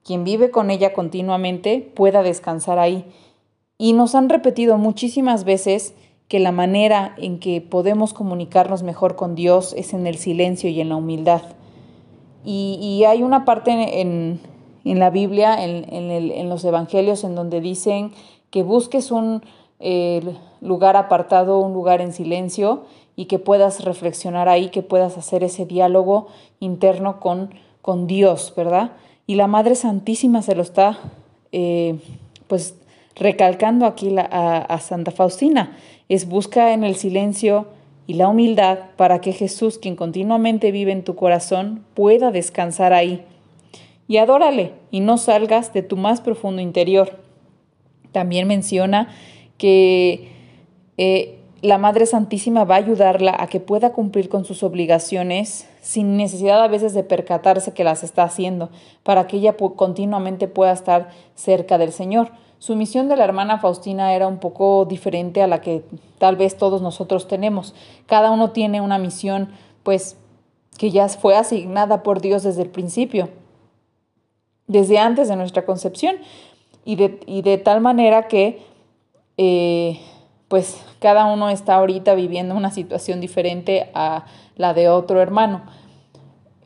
quien 0.02 0.24
vive 0.24 0.50
con 0.50 0.72
ella 0.72 0.94
continuamente, 0.94 1.92
pueda 1.94 2.24
descansar 2.24 2.80
ahí. 2.80 3.04
Y 3.78 3.92
nos 3.92 4.16
han 4.16 4.30
repetido 4.30 4.78
muchísimas 4.78 5.44
veces 5.44 5.94
que 6.30 6.40
la 6.40 6.54
manera 6.54 7.14
en 7.18 7.38
que 7.38 7.60
podemos 7.60 8.14
comunicarnos 8.14 8.82
mejor 8.82 9.18
con 9.18 9.36
Dios 9.36 9.74
es 9.78 9.94
en 9.94 10.08
el 10.08 10.16
silencio 10.16 10.70
y 10.70 10.80
en 10.80 10.88
la 10.88 10.96
humildad. 10.96 11.42
Y, 12.46 13.04
hay 13.06 13.24
una 13.24 13.44
parte 13.44 14.00
en, 14.00 14.40
la 14.86 15.10
Biblia, 15.10 15.62
en, 15.62 16.48
los 16.48 16.64
Evangelios, 16.64 17.26
en 17.26 17.36
donde 17.36 17.60
dicen 17.60 18.14
que 18.52 18.64
busques 18.64 19.12
un 19.12 19.42
el 19.80 20.38
lugar 20.62 20.96
apartado, 20.96 21.60
un 21.60 21.74
lugar 21.74 22.02
en 22.02 22.14
silencio 22.14 22.86
y 23.16 23.26
que 23.26 23.40
puedas 23.40 23.84
reflexionar 23.84 24.50
ahí, 24.50 24.70
que 24.70 24.82
puedas 24.82 25.18
hacer 25.18 25.44
ese 25.44 25.66
diálogo 25.66 26.28
interno 26.60 27.20
con, 27.20 27.54
con 27.82 28.08
Dios, 28.08 28.54
¿verdad? 28.56 28.92
Y 29.28 29.36
la 29.36 29.48
Madre 29.48 29.76
Santísima 29.76 30.42
se 30.42 30.56
lo 30.56 30.62
está, 30.62 30.98
eh, 31.52 32.00
pues, 32.48 32.76
recalcando 33.16 33.86
aquí 33.86 34.16
a, 34.18 34.58
a 34.58 34.80
Santa 34.80 35.12
Faustina, 35.12 35.78
es 36.10 36.28
busca 36.28 36.74
en 36.74 36.84
el 36.84 36.96
silencio 36.96 37.68
y 38.08 38.16
la 38.16 38.28
humildad 38.28 38.80
para 38.98 39.20
que 39.20 39.32
Jesús, 39.32 39.80
quien 39.80 39.96
continuamente 39.96 40.72
vive 40.72 40.92
en 40.92 41.04
tu 41.04 41.16
corazón, 41.16 41.86
pueda 41.94 42.32
descansar 42.32 42.94
ahí. 42.94 43.26
Y 44.08 44.18
adórale 44.18 44.74
y 44.92 45.00
no 45.00 45.18
salgas 45.18 45.74
de 45.74 45.82
tu 45.82 45.98
más 45.98 46.22
profundo 46.22 46.62
interior. 46.62 47.20
También 48.12 48.48
menciona 48.48 49.10
que 49.58 50.32
eh, 50.98 51.40
la 51.62 51.78
Madre 51.78 52.06
Santísima 52.06 52.64
va 52.64 52.76
a 52.76 52.80
ayudarla 52.80 53.36
a 53.40 53.48
que 53.48 53.60
pueda 53.60 53.92
cumplir 53.92 54.30
con 54.30 54.46
sus 54.46 54.62
obligaciones 54.62 55.68
sin 55.82 56.18
necesidad 56.18 56.64
a 56.64 56.68
veces 56.68 56.94
de 56.94 57.04
percatarse 57.04 57.74
que 57.74 57.84
las 57.84 58.04
está 58.04 58.24
haciendo, 58.24 58.70
para 59.04 59.28
que 59.28 59.38
ella 59.38 59.56
continuamente 59.58 60.48
pueda 60.48 60.72
estar 60.72 61.10
cerca 61.36 61.78
del 61.78 61.92
Señor. 61.92 62.32
Su 62.60 62.76
misión 62.76 63.10
de 63.10 63.16
la 63.16 63.24
hermana 63.24 63.60
Faustina 63.60 64.14
era 64.14 64.28
un 64.28 64.40
poco 64.40 64.86
diferente 64.86 65.42
a 65.42 65.48
la 65.48 65.62
que 65.62 65.84
tal 66.18 66.36
vez 66.36 66.58
todos 66.58 66.82
nosotros 66.82 67.28
tenemos. 67.28 67.76
Cada 68.06 68.32
uno 68.32 68.52
tiene 68.52 68.82
una 68.82 68.98
misión, 68.98 69.50
pues, 69.84 70.18
que 70.78 70.92
ya 70.92 71.08
fue 71.10 71.36
asignada 71.36 72.04
por 72.04 72.22
Dios 72.22 72.44
desde 72.44 72.64
el 72.64 72.70
principio, 72.70 73.30
desde 74.68 74.98
antes 74.98 75.28
de 75.28 75.36
nuestra 75.36 75.66
concepción, 75.66 76.16
y 76.84 76.96
de, 76.96 77.20
y 77.26 77.42
de 77.42 77.58
tal 77.58 77.82
manera 77.82 78.28
que 78.28 78.62
eh, 79.38 80.00
pues 80.48 80.82
cada 81.00 81.26
uno 81.26 81.50
está 81.50 81.76
ahorita 81.76 82.16
viviendo 82.16 82.56
una 82.56 82.72
situación 82.72 83.20
diferente 83.20 83.90
a 83.94 84.26
la 84.56 84.74
de 84.74 84.90
otro 84.90 85.22
hermano. 85.22 85.64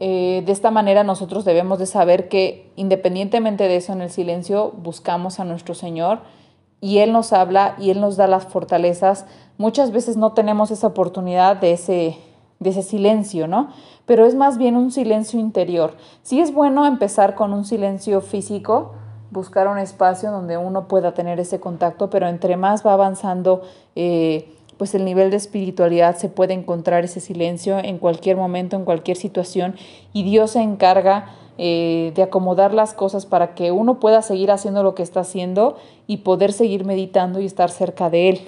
Eh, 0.01 0.43
de 0.45 0.51
esta 0.51 0.71
manera 0.71 1.03
nosotros 1.03 1.43
debemos 1.43 1.77
de 1.79 1.85
saber 1.85 2.29
que 2.29 2.71
independientemente 2.77 3.67
de 3.67 3.75
eso 3.75 3.91
en 3.91 4.01
el 4.01 4.09
silencio 4.09 4.71
buscamos 4.71 5.39
a 5.41 5.45
nuestro 5.45 5.75
Señor 5.75 6.19
y 6.79 6.99
Él 6.99 7.11
nos 7.11 7.33
habla 7.33 7.75
y 7.77 7.89
Él 7.89 7.99
nos 7.99 8.15
da 8.15 8.27
las 8.27 8.45
fortalezas. 8.45 9.25
Muchas 9.57 9.91
veces 9.91 10.15
no 10.15 10.31
tenemos 10.33 10.71
esa 10.71 10.87
oportunidad 10.87 11.57
de 11.57 11.73
ese, 11.73 12.17
de 12.59 12.69
ese 12.69 12.83
silencio, 12.83 13.47
¿no? 13.47 13.69
Pero 14.05 14.25
es 14.25 14.35
más 14.35 14.57
bien 14.57 14.77
un 14.77 14.91
silencio 14.91 15.39
interior. 15.39 15.95
Sí 16.23 16.39
es 16.39 16.53
bueno 16.53 16.85
empezar 16.85 17.35
con 17.35 17.53
un 17.53 17.65
silencio 17.65 18.21
físico, 18.21 18.93
buscar 19.31 19.67
un 19.67 19.77
espacio 19.77 20.31
donde 20.31 20.57
uno 20.57 20.87
pueda 20.87 21.13
tener 21.13 21.39
ese 21.39 21.59
contacto, 21.59 22.09
pero 22.09 22.27
entre 22.27 22.57
más 22.57 22.85
va 22.85 22.93
avanzando, 22.93 23.61
eh, 23.95 24.53
pues 24.77 24.95
el 24.95 25.05
nivel 25.05 25.29
de 25.29 25.37
espiritualidad 25.37 26.15
se 26.15 26.29
puede 26.29 26.53
encontrar 26.53 27.03
ese 27.03 27.19
silencio 27.19 27.77
en 27.79 27.97
cualquier 27.97 28.37
momento, 28.37 28.75
en 28.75 28.85
cualquier 28.85 29.17
situación, 29.17 29.75
y 30.13 30.23
Dios 30.23 30.51
se 30.51 30.61
encarga 30.61 31.35
eh, 31.57 32.13
de 32.15 32.23
acomodar 32.23 32.73
las 32.73 32.93
cosas 32.93 33.25
para 33.25 33.53
que 33.53 33.73
uno 33.73 33.99
pueda 33.99 34.21
seguir 34.21 34.49
haciendo 34.49 34.81
lo 34.81 34.95
que 34.95 35.03
está 35.03 35.19
haciendo 35.19 35.75
y 36.07 36.17
poder 36.17 36.53
seguir 36.53 36.85
meditando 36.85 37.41
y 37.41 37.45
estar 37.45 37.69
cerca 37.69 38.09
de 38.09 38.29
Él. 38.29 38.39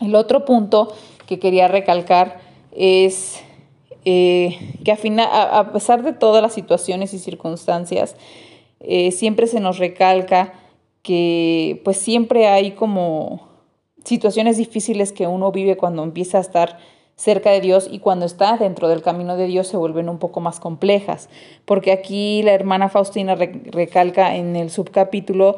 El 0.00 0.14
otro 0.14 0.44
punto 0.44 0.92
que 1.26 1.38
quería 1.38 1.66
recalcar 1.66 2.40
es 2.72 3.40
eh, 4.04 4.76
que 4.84 4.92
a, 4.92 5.58
a 5.58 5.72
pesar 5.72 6.02
de 6.02 6.12
todas 6.12 6.42
las 6.42 6.52
situaciones 6.52 7.14
y 7.14 7.18
circunstancias, 7.18 8.16
eh, 8.86 9.12
siempre 9.12 9.46
se 9.46 9.60
nos 9.60 9.78
recalca 9.78 10.54
que 11.02 11.80
pues 11.84 11.98
siempre 11.98 12.48
hay 12.48 12.72
como 12.72 13.48
situaciones 14.04 14.56
difíciles 14.56 15.12
que 15.12 15.26
uno 15.26 15.52
vive 15.52 15.76
cuando 15.76 16.02
empieza 16.02 16.38
a 16.38 16.42
estar 16.42 16.78
cerca 17.16 17.50
de 17.50 17.60
Dios 17.60 17.88
y 17.90 18.00
cuando 18.00 18.26
está 18.26 18.56
dentro 18.56 18.88
del 18.88 19.02
camino 19.02 19.36
de 19.36 19.46
Dios 19.46 19.68
se 19.68 19.76
vuelven 19.76 20.08
un 20.08 20.18
poco 20.18 20.40
más 20.40 20.60
complejas, 20.60 21.28
porque 21.64 21.92
aquí 21.92 22.42
la 22.42 22.52
hermana 22.52 22.88
Faustina 22.88 23.34
recalca 23.34 24.36
en 24.36 24.56
el 24.56 24.70
subcapítulo 24.70 25.56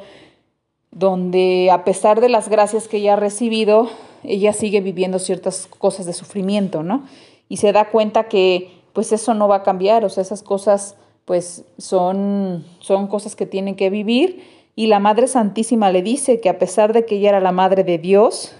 donde 0.90 1.70
a 1.70 1.84
pesar 1.84 2.20
de 2.20 2.28
las 2.28 2.48
gracias 2.48 2.88
que 2.88 2.98
ella 2.98 3.14
ha 3.14 3.16
recibido, 3.16 3.88
ella 4.22 4.52
sigue 4.52 4.80
viviendo 4.80 5.18
ciertas 5.18 5.66
cosas 5.66 6.06
de 6.06 6.12
sufrimiento, 6.12 6.82
¿no? 6.82 7.04
Y 7.48 7.58
se 7.58 7.72
da 7.72 7.90
cuenta 7.90 8.28
que 8.28 8.70
pues 8.92 9.12
eso 9.12 9.34
no 9.34 9.46
va 9.46 9.56
a 9.56 9.62
cambiar, 9.62 10.04
o 10.04 10.08
sea, 10.08 10.22
esas 10.22 10.42
cosas 10.42 10.96
pues 11.26 11.64
son, 11.76 12.64
son 12.78 13.08
cosas 13.08 13.36
que 13.36 13.44
tienen 13.44 13.76
que 13.76 13.90
vivir. 13.90 14.42
Y 14.74 14.86
la 14.86 15.00
Madre 15.00 15.26
Santísima 15.26 15.90
le 15.90 16.02
dice 16.02 16.40
que 16.40 16.48
a 16.48 16.58
pesar 16.58 16.92
de 16.94 17.04
que 17.04 17.16
ella 17.16 17.30
era 17.30 17.40
la 17.40 17.52
Madre 17.52 17.84
de 17.84 17.98
Dios, 17.98 18.54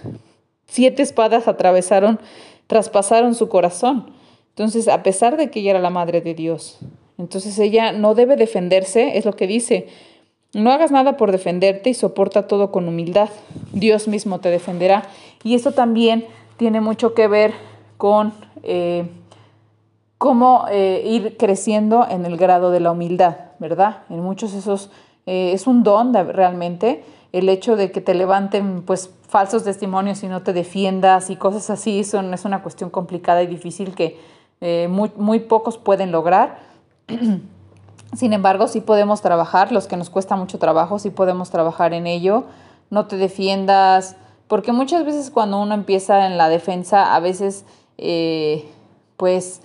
siete 0.67 1.01
espadas 1.01 1.47
atravesaron, 1.47 2.19
traspasaron 2.67 3.33
su 3.33 3.49
corazón. 3.49 4.11
Entonces, 4.49 4.87
a 4.87 5.01
pesar 5.01 5.37
de 5.37 5.49
que 5.49 5.61
ella 5.61 5.71
era 5.71 5.79
la 5.79 5.89
Madre 5.89 6.21
de 6.21 6.33
Dios, 6.33 6.79
entonces 7.17 7.57
ella 7.57 7.93
no 7.93 8.15
debe 8.15 8.35
defenderse, 8.35 9.17
es 9.17 9.25
lo 9.25 9.33
que 9.33 9.47
dice. 9.47 9.87
No 10.53 10.71
hagas 10.71 10.91
nada 10.91 11.17
por 11.17 11.31
defenderte 11.31 11.89
y 11.89 11.93
soporta 11.93 12.47
todo 12.47 12.71
con 12.71 12.87
humildad. 12.87 13.29
Dios 13.73 14.07
mismo 14.07 14.39
te 14.39 14.49
defenderá. 14.49 15.03
Y 15.43 15.55
eso 15.55 15.71
también 15.71 16.25
tiene 16.57 16.81
mucho 16.81 17.13
que 17.13 17.27
ver 17.27 17.53
con 17.97 18.33
eh, 18.63 19.05
cómo 20.17 20.65
eh, 20.69 21.03
ir 21.05 21.37
creciendo 21.37 22.05
en 22.09 22.25
el 22.25 22.37
grado 22.37 22.71
de 22.71 22.79
la 22.79 22.91
humildad, 22.91 23.37
¿verdad? 23.59 23.99
En 24.09 24.21
muchos 24.21 24.53
esos 24.53 24.89
eh, 25.25 25.51
es 25.53 25.67
un 25.67 25.83
don 25.83 26.13
realmente 26.13 27.03
el 27.33 27.49
hecho 27.49 27.75
de 27.75 27.91
que 27.91 28.01
te 28.01 28.15
levanten 28.15 28.81
pues 28.83 29.11
falsos 29.27 29.63
testimonios 29.63 30.23
y 30.23 30.27
no 30.27 30.41
te 30.41 30.53
defiendas 30.53 31.29
y 31.29 31.35
cosas 31.35 31.69
así 31.69 32.03
son, 32.03 32.33
es 32.33 32.45
una 32.45 32.63
cuestión 32.63 32.89
complicada 32.89 33.43
y 33.43 33.47
difícil 33.47 33.93
que 33.93 34.19
eh, 34.61 34.87
muy, 34.89 35.11
muy 35.17 35.41
pocos 35.41 35.77
pueden 35.77 36.11
lograr. 36.11 36.59
Sin 38.15 38.33
embargo, 38.33 38.67
sí 38.67 38.79
podemos 38.81 39.21
trabajar, 39.21 39.71
los 39.71 39.85
que 39.85 39.97
nos 39.97 40.09
cuesta 40.09 40.35
mucho 40.35 40.57
trabajo, 40.57 40.97
sí 40.97 41.09
podemos 41.09 41.51
trabajar 41.51 41.93
en 41.93 42.07
ello. 42.07 42.45
No 42.89 43.05
te 43.05 43.17
defiendas, 43.17 44.15
porque 44.47 44.71
muchas 44.71 45.05
veces 45.05 45.29
cuando 45.29 45.61
uno 45.61 45.73
empieza 45.75 46.25
en 46.25 46.37
la 46.37 46.47
defensa, 46.47 47.13
a 47.13 47.19
veces 47.19 47.65
pues 49.17 49.61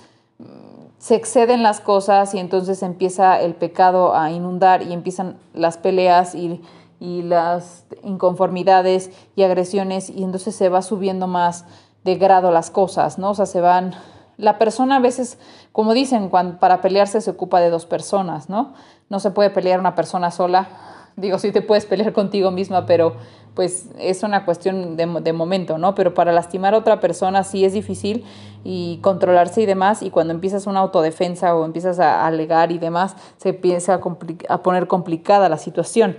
se 1.02 1.16
exceden 1.16 1.64
las 1.64 1.80
cosas 1.80 2.32
y 2.32 2.38
entonces 2.38 2.80
empieza 2.84 3.40
el 3.40 3.56
pecado 3.56 4.14
a 4.14 4.30
inundar 4.30 4.82
y 4.82 4.92
empiezan 4.92 5.36
las 5.52 5.76
peleas 5.76 6.36
y, 6.36 6.60
las 7.00 7.84
inconformidades 8.04 9.10
y 9.34 9.42
agresiones 9.42 10.08
y 10.08 10.22
entonces 10.22 10.54
se 10.54 10.68
va 10.68 10.82
subiendo 10.82 11.26
más 11.26 11.64
de 12.04 12.14
grado 12.14 12.52
las 12.52 12.70
cosas, 12.70 13.18
¿no? 13.18 13.30
O 13.30 13.34
sea, 13.34 13.46
se 13.46 13.60
van... 13.60 13.92
La 14.36 14.56
persona 14.56 14.96
a 14.96 15.00
veces, 15.00 15.36
como 15.72 15.94
dicen, 15.94 16.28
cuando, 16.28 16.60
para 16.60 16.80
pelearse 16.80 17.20
se 17.20 17.30
ocupa 17.30 17.60
de 17.60 17.70
dos 17.70 17.86
personas, 17.86 18.48
¿no? 18.48 18.74
No 19.08 19.18
se 19.18 19.32
puede 19.32 19.50
pelear 19.50 19.80
una 19.80 19.96
persona 19.96 20.30
sola. 20.30 20.68
Digo, 21.16 21.38
sí 21.38 21.52
te 21.52 21.62
puedes 21.62 21.86
pelear 21.86 22.12
contigo 22.12 22.50
misma, 22.50 22.86
pero 22.86 23.16
pues 23.54 23.90
es 23.98 24.22
una 24.22 24.44
cuestión 24.44 24.96
de, 24.96 25.06
de, 25.06 25.32
momento, 25.32 25.76
¿no? 25.76 25.94
Pero 25.94 26.14
para 26.14 26.32
lastimar 26.32 26.74
a 26.74 26.78
otra 26.78 27.00
persona 27.00 27.44
sí 27.44 27.64
es 27.64 27.74
difícil 27.74 28.24
y 28.64 28.98
controlarse 29.02 29.60
y 29.60 29.66
demás, 29.66 30.02
y 30.02 30.10
cuando 30.10 30.32
empiezas 30.32 30.66
una 30.66 30.80
autodefensa 30.80 31.54
o 31.54 31.64
empiezas 31.64 31.98
a 31.98 32.26
alegar 32.26 32.72
y 32.72 32.78
demás, 32.78 33.16
se 33.36 33.50
empieza 33.50 34.00
a, 34.48 34.62
poner 34.62 34.86
complicada 34.86 35.48
la 35.48 35.58
situación. 35.58 36.16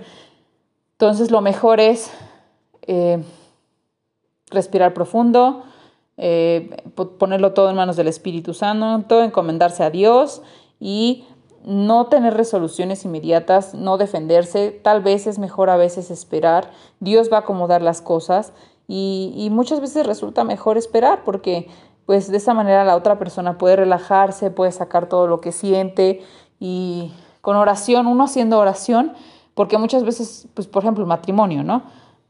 Entonces 0.92 1.30
lo 1.32 1.40
mejor 1.40 1.80
es 1.80 2.12
eh, 2.82 3.22
respirar 4.50 4.94
profundo, 4.94 5.64
eh, 6.16 6.70
ponerlo 7.18 7.52
todo 7.52 7.70
en 7.70 7.76
manos 7.76 7.96
del 7.96 8.06
Espíritu 8.06 8.54
Santo, 8.54 9.22
encomendarse 9.24 9.82
a 9.82 9.90
Dios 9.90 10.42
y 10.78 11.24
no 11.64 12.06
tener 12.06 12.34
resoluciones 12.34 13.04
inmediatas, 13.04 13.74
no 13.74 13.96
defenderse, 13.96 14.70
tal 14.70 15.02
vez 15.02 15.26
es 15.26 15.38
mejor 15.38 15.70
a 15.70 15.76
veces 15.76 16.10
esperar, 16.10 16.70
Dios 17.00 17.30
va 17.32 17.38
a 17.38 17.40
acomodar 17.40 17.82
las 17.82 18.02
cosas 18.02 18.52
y, 18.86 19.32
y, 19.36 19.50
muchas 19.50 19.80
veces 19.80 20.06
resulta 20.06 20.44
mejor 20.44 20.76
esperar 20.76 21.22
porque 21.24 21.68
pues 22.04 22.30
de 22.30 22.36
esa 22.36 22.52
manera 22.52 22.84
la 22.84 22.96
otra 22.96 23.18
persona 23.18 23.56
puede 23.56 23.76
relajarse, 23.76 24.50
puede 24.50 24.72
sacar 24.72 25.08
todo 25.08 25.26
lo 25.26 25.40
que 25.40 25.52
siente 25.52 26.22
y 26.60 27.12
con 27.40 27.56
oración, 27.56 28.06
uno 28.06 28.24
haciendo 28.24 28.58
oración, 28.58 29.12
porque 29.54 29.78
muchas 29.78 30.04
veces, 30.04 30.48
pues 30.54 30.66
por 30.66 30.82
ejemplo, 30.82 31.02
el 31.02 31.08
matrimonio, 31.08 31.62
¿no? 31.62 31.82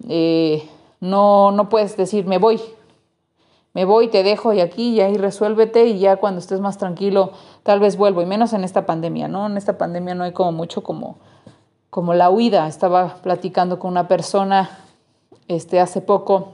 Eh, 0.08 0.68
no, 1.00 1.52
no 1.52 1.68
puedes 1.68 1.96
decir, 1.96 2.26
me 2.26 2.38
voy, 2.38 2.60
me 3.74 3.84
voy, 3.84 4.06
te 4.06 4.22
dejo 4.22 4.52
y 4.52 4.60
aquí 4.60 4.90
y 4.90 5.00
ahí 5.00 5.16
resuélvete 5.16 5.86
y 5.86 5.98
ya 5.98 6.16
cuando 6.16 6.38
estés 6.38 6.60
más 6.60 6.78
tranquilo 6.78 7.32
tal 7.64 7.80
vez 7.80 7.96
vuelvo 7.96 8.22
y 8.22 8.26
menos 8.26 8.52
en 8.52 8.62
esta 8.62 8.86
pandemia, 8.86 9.26
¿no? 9.26 9.46
En 9.46 9.56
esta 9.56 9.76
pandemia 9.76 10.14
no 10.14 10.22
hay 10.22 10.32
como 10.32 10.52
mucho 10.52 10.84
como, 10.84 11.18
como 11.90 12.14
la 12.14 12.30
huida. 12.30 12.68
Estaba 12.68 13.16
platicando 13.22 13.80
con 13.80 13.90
una 13.90 14.06
persona 14.06 14.78
este, 15.48 15.80
hace 15.80 16.00
poco 16.00 16.52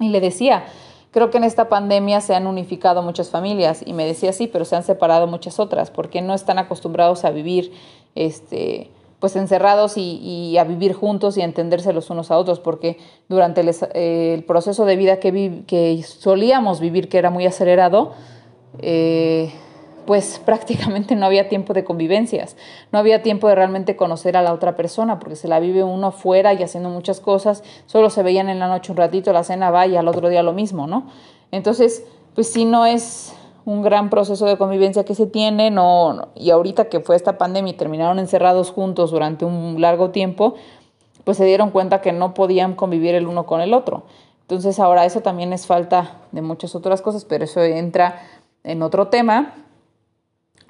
y 0.00 0.08
le 0.08 0.20
decía, 0.20 0.64
creo 1.10 1.30
que 1.30 1.36
en 1.36 1.44
esta 1.44 1.68
pandemia 1.68 2.22
se 2.22 2.34
han 2.34 2.46
unificado 2.46 3.02
muchas 3.02 3.28
familias 3.28 3.82
y 3.84 3.92
me 3.92 4.06
decía 4.06 4.32
sí, 4.32 4.46
pero 4.46 4.64
se 4.64 4.74
han 4.74 4.84
separado 4.84 5.26
muchas 5.26 5.60
otras 5.60 5.90
porque 5.90 6.22
no 6.22 6.32
están 6.32 6.58
acostumbrados 6.58 7.26
a 7.26 7.30
vivir 7.30 7.72
este, 8.14 8.90
pues 9.20 9.36
encerrados 9.36 9.94
y, 9.96 10.56
a 10.58 10.64
vivir 10.64 10.92
juntos 10.92 11.36
y 11.36 11.42
a 11.42 11.44
entenderse 11.44 11.92
los 11.92 12.10
unos 12.10 12.30
a 12.30 12.38
otros, 12.38 12.60
porque 12.60 12.98
durante 13.28 13.62
el, 13.62 14.44
proceso 14.44 14.84
de 14.84 14.96
vida 14.96 15.18
que, 15.18 15.62
que, 15.66 16.02
solíamos 16.02 16.80
vivir, 16.80 17.08
que 17.08 17.18
era 17.18 17.30
muy 17.30 17.46
acelerado, 17.46 18.12
eh, 18.80 19.52
pues 20.06 20.40
prácticamente 20.44 21.16
no 21.16 21.26
había 21.26 21.48
tiempo 21.48 21.72
de 21.72 21.84
convivencias, 21.84 22.56
no 22.92 22.98
había 22.98 23.22
tiempo 23.22 23.48
de 23.48 23.54
realmente 23.54 23.96
conocer 23.96 24.36
a 24.36 24.42
la 24.42 24.52
otra 24.52 24.76
persona, 24.76 25.18
porque 25.18 25.36
se 25.36 25.48
la 25.48 25.60
vive 25.60 25.82
uno 25.82 26.12
fuera 26.12 26.52
y 26.52 26.62
haciendo 26.62 26.90
muchas 26.90 27.20
cosas, 27.20 27.62
solo 27.86 28.10
se 28.10 28.22
veían 28.22 28.48
en 28.48 28.58
la 28.58 28.68
noche 28.68 28.92
un 28.92 28.98
ratito, 28.98 29.32
la 29.32 29.44
cena 29.44 29.70
va 29.70 29.86
y 29.86 29.96
al 29.96 30.08
otro 30.08 30.28
día 30.28 30.42
lo 30.42 30.52
mismo, 30.52 30.86
¿no? 30.86 31.06
Entonces, 31.50 32.04
pues 32.34 32.52
sí, 32.52 32.64
no 32.64 32.84
es 32.84 33.32
un 33.64 33.82
gran 33.82 34.10
proceso 34.10 34.46
de 34.46 34.58
convivencia 34.58 35.04
que 35.04 35.14
se 35.14 35.26
tiene, 35.26 35.70
no, 35.70 36.28
y 36.34 36.50
ahorita 36.50 36.86
que 36.86 37.00
fue 37.00 37.16
esta 37.16 37.38
pandemia 37.38 37.72
y 37.72 37.76
terminaron 37.76 38.18
encerrados 38.18 38.70
juntos 38.70 39.10
durante 39.10 39.44
un 39.44 39.80
largo 39.80 40.10
tiempo, 40.10 40.54
pues 41.24 41.38
se 41.38 41.44
dieron 41.46 41.70
cuenta 41.70 42.00
que 42.00 42.12
no 42.12 42.34
podían 42.34 42.74
convivir 42.74 43.14
el 43.14 43.26
uno 43.26 43.46
con 43.46 43.60
el 43.60 43.72
otro. 43.72 44.04
Entonces 44.42 44.78
ahora 44.78 45.06
eso 45.06 45.22
también 45.22 45.54
es 45.54 45.66
falta 45.66 46.20
de 46.32 46.42
muchas 46.42 46.74
otras 46.74 47.00
cosas, 47.00 47.24
pero 47.24 47.44
eso 47.44 47.62
entra 47.62 48.20
en 48.62 48.82
otro 48.82 49.08
tema. 49.08 49.54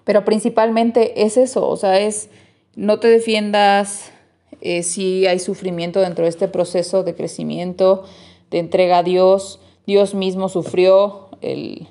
Pero 0.05 0.25
principalmente 0.25 1.25
es 1.25 1.37
eso, 1.37 1.67
o 1.69 1.77
sea, 1.77 1.99
es 1.99 2.31
no 2.77 3.01
te 3.01 3.09
defiendas 3.09 4.13
eh, 4.61 4.83
si 4.83 5.27
hay 5.27 5.41
sufrimiento 5.41 6.01
dentro 6.01 6.25
de 6.25 6.31
este 6.31 6.47
proceso 6.47 7.03
de 7.03 7.15
crecimiento, 7.17 8.05
de 8.51 8.61
entrega 8.61 8.99
a 8.99 9.03
Dios. 9.03 9.61
Dios 9.87 10.15
mismo 10.15 10.49
sufrió 10.49 11.29
el, 11.41 11.89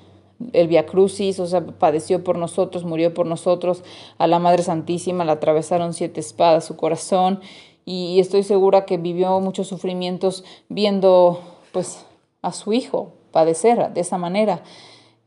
el 0.52 0.68
Via 0.68 0.86
Crucis, 0.86 1.38
o 1.40 1.46
sea, 1.46 1.64
padeció 1.66 2.24
por 2.24 2.38
nosotros, 2.38 2.84
murió 2.84 3.14
por 3.14 3.26
nosotros, 3.26 3.82
a 4.18 4.26
la 4.26 4.38
Madre 4.38 4.62
Santísima 4.62 5.24
le 5.24 5.32
atravesaron 5.32 5.94
siete 5.94 6.20
espadas 6.20 6.64
su 6.64 6.76
corazón 6.76 7.40
y 7.84 8.18
estoy 8.20 8.42
segura 8.42 8.84
que 8.84 8.96
vivió 8.96 9.38
muchos 9.40 9.68
sufrimientos 9.68 10.44
viendo 10.68 11.40
pues 11.72 12.04
a 12.42 12.52
su 12.52 12.72
hijo 12.72 13.12
padecer 13.30 13.92
de 13.92 14.00
esa 14.00 14.18
manera. 14.18 14.62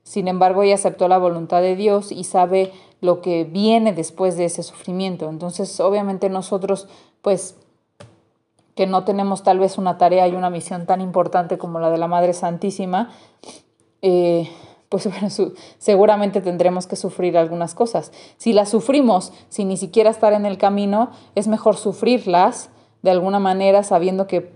Sin 0.03 0.27
embargo, 0.27 0.63
ella 0.63 0.75
aceptó 0.75 1.07
la 1.07 1.17
voluntad 1.17 1.61
de 1.61 1.75
Dios 1.75 2.11
y 2.11 2.23
sabe 2.23 2.71
lo 3.01 3.21
que 3.21 3.43
viene 3.43 3.93
después 3.93 4.37
de 4.37 4.45
ese 4.45 4.63
sufrimiento. 4.63 5.29
Entonces, 5.29 5.79
obviamente 5.79 6.29
nosotros 6.29 6.87
pues 7.21 7.55
que 8.75 8.87
no 8.87 9.03
tenemos 9.03 9.43
tal 9.43 9.59
vez 9.59 9.77
una 9.77 9.97
tarea 9.97 10.27
y 10.27 10.35
una 10.35 10.51
misión 10.51 10.85
tan 10.85 11.01
importante 11.01 11.57
como 11.57 11.79
la 11.79 11.89
de 11.89 11.97
la 11.97 12.07
Madre 12.07 12.33
Santísima, 12.33 13.11
eh, 14.03 14.49
pues 14.89 15.07
bueno, 15.09 15.27
seguramente 15.77 16.41
tendremos 16.41 16.87
que 16.87 16.95
sufrir 16.95 17.37
algunas 17.37 17.73
cosas. 17.73 18.11
Si 18.37 18.53
las 18.53 18.69
sufrimos 18.69 19.33
sin 19.49 19.67
ni 19.67 19.77
siquiera 19.77 20.09
estar 20.09 20.33
en 20.33 20.45
el 20.45 20.57
camino, 20.57 21.11
es 21.35 21.47
mejor 21.47 21.77
sufrirlas 21.77 22.69
de 23.01 23.11
alguna 23.11 23.39
manera 23.39 23.83
sabiendo 23.83 24.27
que 24.27 24.51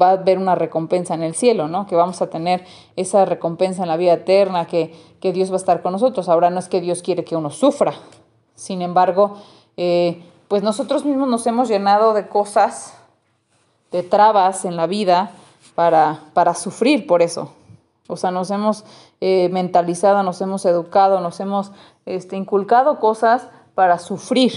va 0.00 0.08
a 0.08 0.12
haber 0.12 0.38
una 0.38 0.54
recompensa 0.54 1.14
en 1.14 1.22
el 1.22 1.34
cielo, 1.34 1.68
¿no? 1.68 1.86
Que 1.86 1.96
vamos 1.96 2.20
a 2.20 2.28
tener 2.28 2.64
esa 2.96 3.24
recompensa 3.24 3.82
en 3.82 3.88
la 3.88 3.96
vida 3.96 4.14
eterna, 4.14 4.66
que, 4.66 4.94
que 5.20 5.32
Dios 5.32 5.50
va 5.50 5.54
a 5.54 5.58
estar 5.58 5.82
con 5.82 5.92
nosotros. 5.92 6.28
Ahora 6.28 6.50
no 6.50 6.58
es 6.58 6.68
que 6.68 6.80
Dios 6.80 7.02
quiere 7.02 7.24
que 7.24 7.36
uno 7.36 7.50
sufra, 7.50 7.94
sin 8.54 8.82
embargo, 8.82 9.36
eh, 9.76 10.22
pues 10.48 10.62
nosotros 10.62 11.04
mismos 11.04 11.28
nos 11.28 11.46
hemos 11.46 11.68
llenado 11.68 12.14
de 12.14 12.28
cosas, 12.28 12.94
de 13.92 14.02
trabas 14.02 14.64
en 14.64 14.76
la 14.76 14.86
vida 14.86 15.30
para, 15.74 16.20
para 16.34 16.54
sufrir 16.54 17.06
por 17.06 17.22
eso. 17.22 17.52
O 18.08 18.16
sea, 18.16 18.30
nos 18.30 18.50
hemos 18.50 18.84
eh, 19.20 19.48
mentalizado, 19.50 20.22
nos 20.22 20.40
hemos 20.40 20.64
educado, 20.64 21.20
nos 21.20 21.40
hemos 21.40 21.72
este, 22.04 22.36
inculcado 22.36 23.00
cosas 23.00 23.48
para 23.74 23.98
sufrir, 23.98 24.52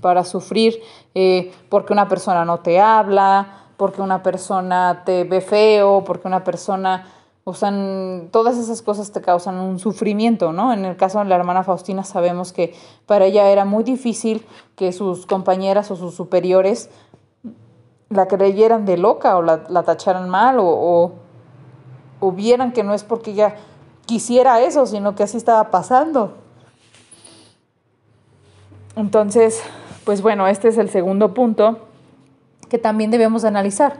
para 0.00 0.24
sufrir 0.24 0.80
eh, 1.14 1.52
porque 1.68 1.92
una 1.92 2.08
persona 2.08 2.44
no 2.44 2.60
te 2.60 2.80
habla, 2.80 3.62
porque 3.76 4.00
una 4.00 4.22
persona 4.22 5.02
te 5.04 5.24
ve 5.24 5.40
feo, 5.40 6.04
porque 6.04 6.28
una 6.28 6.44
persona, 6.44 7.06
o 7.44 7.54
sea, 7.54 7.72
todas 8.30 8.56
esas 8.56 8.80
cosas 8.82 9.10
te 9.12 9.20
causan 9.20 9.56
un 9.56 9.78
sufrimiento, 9.78 10.52
¿no? 10.52 10.72
En 10.72 10.84
el 10.84 10.96
caso 10.96 11.18
de 11.18 11.24
la 11.24 11.34
hermana 11.34 11.64
Faustina 11.64 12.04
sabemos 12.04 12.52
que 12.52 12.74
para 13.06 13.26
ella 13.26 13.50
era 13.50 13.64
muy 13.64 13.82
difícil 13.82 14.46
que 14.76 14.92
sus 14.92 15.26
compañeras 15.26 15.90
o 15.90 15.96
sus 15.96 16.14
superiores 16.14 16.90
la 18.08 18.28
creyeran 18.28 18.84
de 18.84 18.98
loca 18.98 19.36
o 19.36 19.42
la, 19.42 19.64
la 19.68 19.82
tacharan 19.82 20.28
mal 20.28 20.58
o 20.58 20.66
o 20.66 21.21
vieran 22.30 22.70
que 22.70 22.84
no 22.84 22.94
es 22.94 23.02
porque 23.02 23.32
ella 23.32 23.56
quisiera 24.06 24.60
eso, 24.60 24.86
sino 24.86 25.16
que 25.16 25.24
así 25.24 25.36
estaba 25.36 25.70
pasando. 25.72 26.34
Entonces, 28.94 29.60
pues 30.04 30.22
bueno, 30.22 30.46
este 30.46 30.68
es 30.68 30.78
el 30.78 30.90
segundo 30.90 31.34
punto 31.34 31.88
que 32.68 32.78
también 32.78 33.10
debemos 33.10 33.44
analizar 33.44 33.96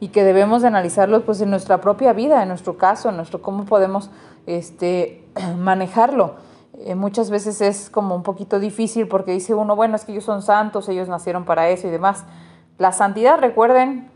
y 0.00 0.08
que 0.08 0.24
debemos 0.24 0.64
analizarlo 0.64 1.24
pues 1.24 1.40
en 1.40 1.50
nuestra 1.50 1.80
propia 1.80 2.12
vida, 2.12 2.42
en 2.42 2.48
nuestro 2.48 2.76
caso, 2.76 3.08
en 3.08 3.16
nuestro 3.16 3.42
cómo 3.42 3.64
podemos 3.64 4.10
este, 4.46 5.24
manejarlo. 5.58 6.34
Eh, 6.78 6.94
muchas 6.94 7.30
veces 7.30 7.60
es 7.60 7.88
como 7.88 8.14
un 8.14 8.22
poquito 8.22 8.60
difícil 8.60 9.08
porque 9.08 9.32
dice 9.32 9.54
uno, 9.54 9.76
bueno, 9.76 9.96
es 9.96 10.04
que 10.04 10.12
ellos 10.12 10.24
son 10.24 10.42
santos, 10.42 10.88
ellos 10.88 11.08
nacieron 11.08 11.44
para 11.44 11.68
eso 11.70 11.88
y 11.88 11.90
demás. 11.90 12.24
La 12.78 12.92
santidad, 12.92 13.38
recuerden, 13.38 14.10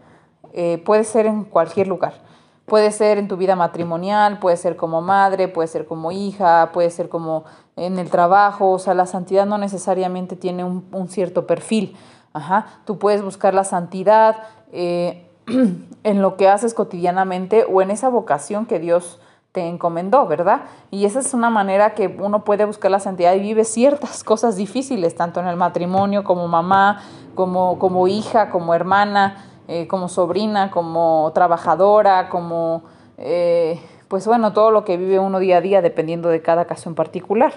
eh, 0.52 0.82
puede 0.84 1.04
ser 1.04 1.26
en 1.26 1.44
cualquier 1.44 1.88
lugar. 1.88 2.29
Puede 2.70 2.92
ser 2.92 3.18
en 3.18 3.26
tu 3.26 3.37
vida 3.37 3.56
matrimonial, 3.56 4.38
puede 4.38 4.56
ser 4.56 4.76
como 4.76 5.02
madre, 5.02 5.48
puede 5.48 5.66
ser 5.66 5.87
como 5.87 6.12
hija, 6.12 6.70
puede 6.72 6.90
ser 6.90 7.09
como 7.09 7.42
en 7.74 7.98
el 7.98 8.11
trabajo. 8.11 8.70
O 8.70 8.78
sea, 8.78 8.94
la 8.94 9.06
santidad 9.06 9.44
no 9.44 9.59
necesariamente 9.59 10.37
tiene 10.37 10.62
un, 10.62 11.09
cierto 11.09 11.48
perfil. 11.48 11.96
Ajá. 12.33 12.66
Tú 12.85 12.96
puedes 12.96 13.22
buscar 13.22 13.54
la 13.54 13.64
santidad 13.64 14.37
eh, 14.70 15.26
en 16.04 16.22
lo 16.22 16.37
que 16.37 16.48
haces 16.48 16.72
cotidianamente 16.72 17.66
o 17.68 17.83
en 17.83 17.90
esa 17.90 18.09
vocación 18.09 18.66
que 18.66 18.78
Dios 18.78 19.18
te 19.50 19.66
encomendó, 19.66 20.28
¿verdad? 20.28 20.61
Y 20.92 21.06
esa 21.06 21.18
es 21.18 21.35
una 21.35 21.50
manera 21.50 21.94
que 21.94 22.06
uno 22.06 22.44
puede 22.44 22.66
buscar 22.66 22.92
la 22.92 23.00
santidad 23.00 23.35
y 23.35 23.40
vive 23.40 23.64
ciertas 23.64 24.22
cosas 24.33 24.54
difíciles, 24.54 25.16
tanto 25.16 25.40
en 25.40 25.48
el 25.48 25.56
matrimonio 25.56 26.22
como 26.22 26.46
mamá, 26.46 27.02
como, 27.35 27.80
como 27.80 28.06
hija, 28.06 28.48
como 28.50 28.74
hermana. 28.74 29.49
Eh, 29.72 29.87
como 29.87 30.09
sobrina, 30.09 30.72
como 30.72 31.30
trabajadora, 31.33 32.28
como, 32.28 32.83
eh, 33.18 33.78
pues 34.09 34.26
bueno, 34.26 34.52
todo 34.52 34.72
lo 34.72 34.85
que 34.85 34.96
vive 34.96 35.20
uno 35.20 35.38
día 35.38 35.59
a 35.59 35.61
día 35.61 35.80
dependiendo 35.80 36.28
de 36.28 36.42
cada 36.42 36.64
caso 36.64 36.88
en 36.88 36.96
particular. 36.96 37.52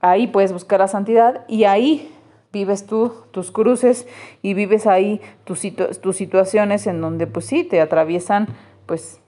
Ahí 0.00 0.28
puedes 0.28 0.52
buscar 0.52 0.78
la 0.78 0.86
santidad 0.86 1.44
y 1.48 1.64
ahí 1.64 2.14
vives 2.52 2.86
tú 2.86 3.12
tus 3.32 3.50
cruces 3.50 4.06
y 4.42 4.54
vives 4.54 4.86
ahí 4.86 5.20
tus, 5.42 5.58
situaciones 5.58 6.86
en 6.86 7.00
donde 7.00 7.26
pues 7.26 7.46
sí, 7.46 7.64
te 7.64 7.80
atraviesan 7.80 8.46
pues 8.86 9.20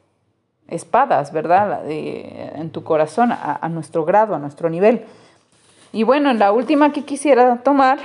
espadas, 0.69 1.33
¿verdad? 1.33 1.91
en 1.91 2.71
tu 2.71 2.85
corazón, 2.85 3.33
a 3.33 3.69
nuestro 3.69 4.05
grado, 4.05 4.37
a 4.37 4.39
nuestro 4.39 4.71
nivel. 4.71 5.07
Y 5.91 6.05
bueno, 6.05 6.33
la 6.35 6.53
última 6.53 6.93
que 6.93 7.05
quisiera 7.05 7.65
tomar 7.65 7.99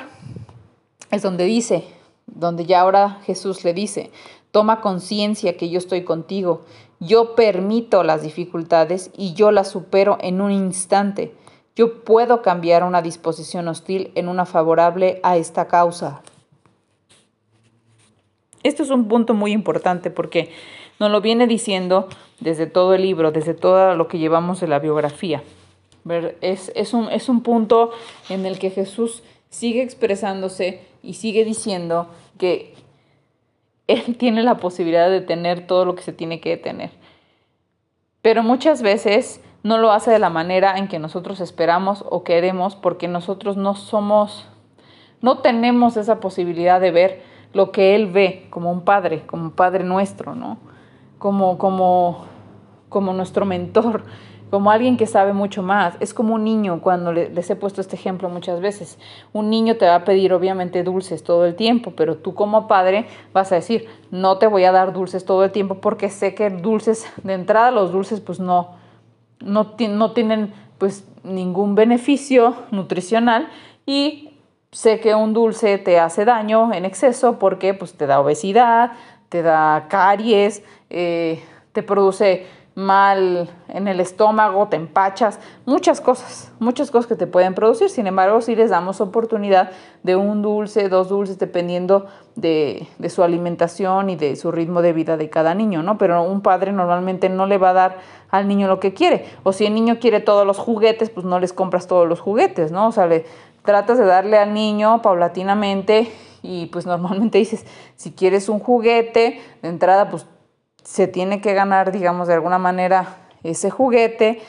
es 1.12 1.22
donde 1.22 1.44
dice, 1.44 1.86
donde 2.28 2.66
ya 2.66 2.82
ahora 2.82 3.20
Jesús 3.26 3.64
le 3.64 3.74
dice, 3.74 4.12
toma 4.52 4.82
conciencia 4.82 5.58
que 5.58 5.70
yo 5.70 5.78
estoy 5.78 6.04
contigo, 6.04 6.66
yo 7.00 7.36
permito 7.36 8.04
las 8.04 8.24
dificultades 8.24 9.12
y 9.16 9.34
yo 9.34 9.52
las 9.52 9.70
supero 9.70 10.18
en 10.22 10.42
un 10.42 10.52
instante. 10.52 11.34
Yo 11.76 12.04
puedo 12.04 12.42
cambiar 12.42 12.84
una 12.84 13.02
disposición 13.02 13.68
hostil 13.68 14.12
en 14.16 14.30
una 14.30 14.46
favorable 14.46 15.20
a 15.24 15.36
esta 15.36 15.68
causa. 15.68 16.22
Esto 18.64 18.84
es 18.84 18.90
un 18.90 19.08
punto 19.08 19.34
muy 19.34 19.52
importante 19.52 20.10
porque 20.10 20.52
nos 21.00 21.12
lo 21.12 21.22
viene 21.22 21.48
diciendo 21.48 22.08
desde 22.40 22.66
todo 22.66 22.94
el 22.94 23.02
libro, 23.02 23.32
desde 23.32 23.54
todo 23.54 23.94
lo 23.96 24.08
que 24.08 24.18
llevamos 24.18 24.62
de 24.62 24.68
la 24.68 24.80
biografía. 24.80 25.44
Es, 26.42 26.72
es, 26.76 26.94
un, 26.94 27.12
es 27.12 27.30
un 27.30 27.42
punto 27.42 27.92
en 28.30 28.46
el 28.46 28.58
que 28.58 28.70
Jesús 28.70 29.22
sigue 29.50 29.82
expresándose 29.82 30.82
y 31.06 31.14
sigue 31.14 31.46
diciendo 31.46 32.08
que 32.38 32.74
Él 33.88 34.18
tiene 34.20 34.44
la 34.44 34.58
posibilidad 34.58 35.10
de 35.10 35.22
tener 35.22 35.68
todo 35.68 35.86
lo 35.86 35.96
que 35.96 36.04
se 36.04 36.14
tiene 36.14 36.40
que 36.40 36.58
tener. 36.58 36.92
Pero 38.22 38.42
muchas 38.44 38.82
veces 38.82 39.42
no 39.64 39.78
lo 39.78 39.92
hace 39.92 40.12
de 40.12 40.20
la 40.20 40.30
manera 40.30 40.78
en 40.78 40.88
que 40.88 41.00
nosotros 41.00 41.40
esperamos 41.42 42.04
o 42.10 42.24
queremos 42.24 42.76
porque 42.76 43.08
nosotros 43.08 43.58
no 43.58 43.76
somos, 43.76 44.48
no 45.22 45.40
tenemos 45.40 45.98
esa 45.98 46.20
posibilidad 46.20 46.82
de 46.82 46.92
ver 46.92 47.24
lo 47.54 47.72
que 47.72 47.96
Él 47.96 48.12
ve 48.12 48.48
como 48.50 48.72
un 48.72 48.82
padre, 48.82 49.26
como 49.26 49.44
un 49.44 49.52
padre 49.52 49.84
nuestro, 49.84 50.36
¿no? 50.36 50.58
Como, 51.18 51.58
como, 51.58 52.26
como 52.90 53.14
nuestro 53.14 53.46
mentor, 53.46 54.04
como 54.50 54.72
alguien 54.72 54.98
que 54.98 55.08
sabe 55.08 55.34
mucho 55.34 55.64
más. 55.64 55.96
Es 56.00 56.14
como 56.14 56.36
un 56.36 56.44
niño, 56.44 56.82
cuando 56.82 57.12
les 57.12 57.50
he 57.50 57.56
puesto 57.56 57.82
este 57.82 57.96
ejemplo 57.96 58.30
muchas 58.30 58.62
veces. 58.62 58.98
Un 59.34 59.50
niño 59.50 59.78
te 59.78 59.86
va 59.86 59.96
a 59.96 60.04
pedir 60.04 60.34
obviamente 60.34 60.84
dulces 60.84 61.24
todo 61.24 61.46
el 61.46 61.56
tiempo, 61.56 61.94
pero 61.96 62.18
tú 62.18 62.34
como 62.36 62.68
padre 62.68 63.08
vas 63.34 63.52
a 63.52 63.56
decir, 63.56 63.88
no 64.12 64.38
te 64.38 64.48
voy 64.48 64.64
a 64.64 64.72
dar 64.72 64.94
dulces 64.94 65.26
todo 65.26 65.44
el 65.44 65.52
tiempo 65.52 65.76
porque 65.76 66.10
sé 66.10 66.36
que 66.36 66.50
dulces, 66.50 67.12
de 67.24 67.34
entrada 67.34 67.72
los 67.72 67.92
dulces 67.92 68.22
pues 68.22 68.40
no, 68.40 68.76
no, 69.42 69.72
tienen 70.14 70.54
pues 70.78 71.08
ningún 71.24 71.76
beneficio 71.76 72.56
nutricional 72.72 73.50
y 73.86 74.38
sé 74.72 75.00
que 75.00 75.16
un 75.16 75.34
dulce 75.34 75.78
te 75.78 76.00
hace 76.00 76.26
daño 76.26 76.74
en 76.74 76.86
exceso 76.86 77.40
porque 77.40 77.74
pues 77.74 77.94
te 77.94 78.08
da 78.08 78.20
obesidad, 78.20 78.92
te 79.30 79.42
da 79.42 79.88
caries, 79.90 80.64
eh, 80.90 81.42
te 81.72 81.84
produce 81.84 82.46
mal 82.76 83.50
en 83.70 83.88
el 83.88 84.02
estómago, 84.02 84.68
te 84.68 84.76
empachas, 84.76 85.40
muchas 85.66 86.02
cosas, 86.02 86.52
muchas 86.60 86.92
cosas 86.92 87.08
que 87.08 87.16
te 87.16 87.26
pueden 87.26 87.56
producir. 87.56 87.90
Sin 87.90 88.06
embargo, 88.06 88.42
si 88.42 88.56
les 88.56 88.70
damos 88.70 89.00
oportunidad 89.00 89.72
de 90.04 90.18
un 90.18 90.42
dulce, 90.42 90.90
dos 90.90 91.08
dulces, 91.08 91.40
dependiendo 91.40 92.08
de, 92.36 92.88
de, 93.00 93.10
su 93.10 93.24
alimentación 93.24 94.10
y 94.10 94.18
de 94.18 94.36
su 94.36 94.52
ritmo 94.52 94.82
de 94.82 94.92
vida 94.92 95.16
de 95.16 95.30
cada 95.30 95.56
niño, 95.56 95.84
¿no? 95.84 95.98
Pero 95.98 96.22
un 96.24 96.42
padre 96.42 96.74
normalmente 96.74 97.30
no 97.30 97.46
le 97.46 97.58
va 97.58 97.70
a 97.70 97.74
dar 97.74 97.98
al 98.30 98.48
niño 98.50 98.68
lo 98.68 98.82
que 98.82 98.94
quiere. 98.94 99.26
O 99.44 99.54
si 99.54 99.66
el 99.66 99.74
niño 99.74 99.98
quiere 100.00 100.20
todos 100.20 100.46
los 100.46 100.58
juguetes, 100.58 101.10
pues 101.10 101.26
no 101.26 101.40
les 101.40 101.54
compras 101.54 101.88
todos 101.88 102.08
los 102.08 102.20
juguetes, 102.20 102.74
¿no? 102.74 102.88
O 102.88 102.92
sea, 102.92 103.08
le 103.08 103.26
tratas 103.64 103.98
de 103.98 104.06
darle 104.06 104.38
al 104.38 104.54
niño 104.54 105.02
paulatinamente 105.02 106.12
y 106.42 106.68
pues 106.68 106.86
normalmente 106.86 107.38
dices, 107.38 107.66
si 107.96 108.12
quieres 108.12 108.50
un 108.50 108.60
juguete, 108.60 109.42
de 109.62 109.70
entrada 109.70 110.10
pues 110.10 110.26
se 110.86 111.08
tiene 111.08 111.42
que 111.42 111.54
ganar, 111.54 111.92
digamos, 111.92 112.28
de 112.28 112.36
alguna 112.36 112.60
manera 112.60 113.18
ese 113.44 113.70
juguete 113.72 114.42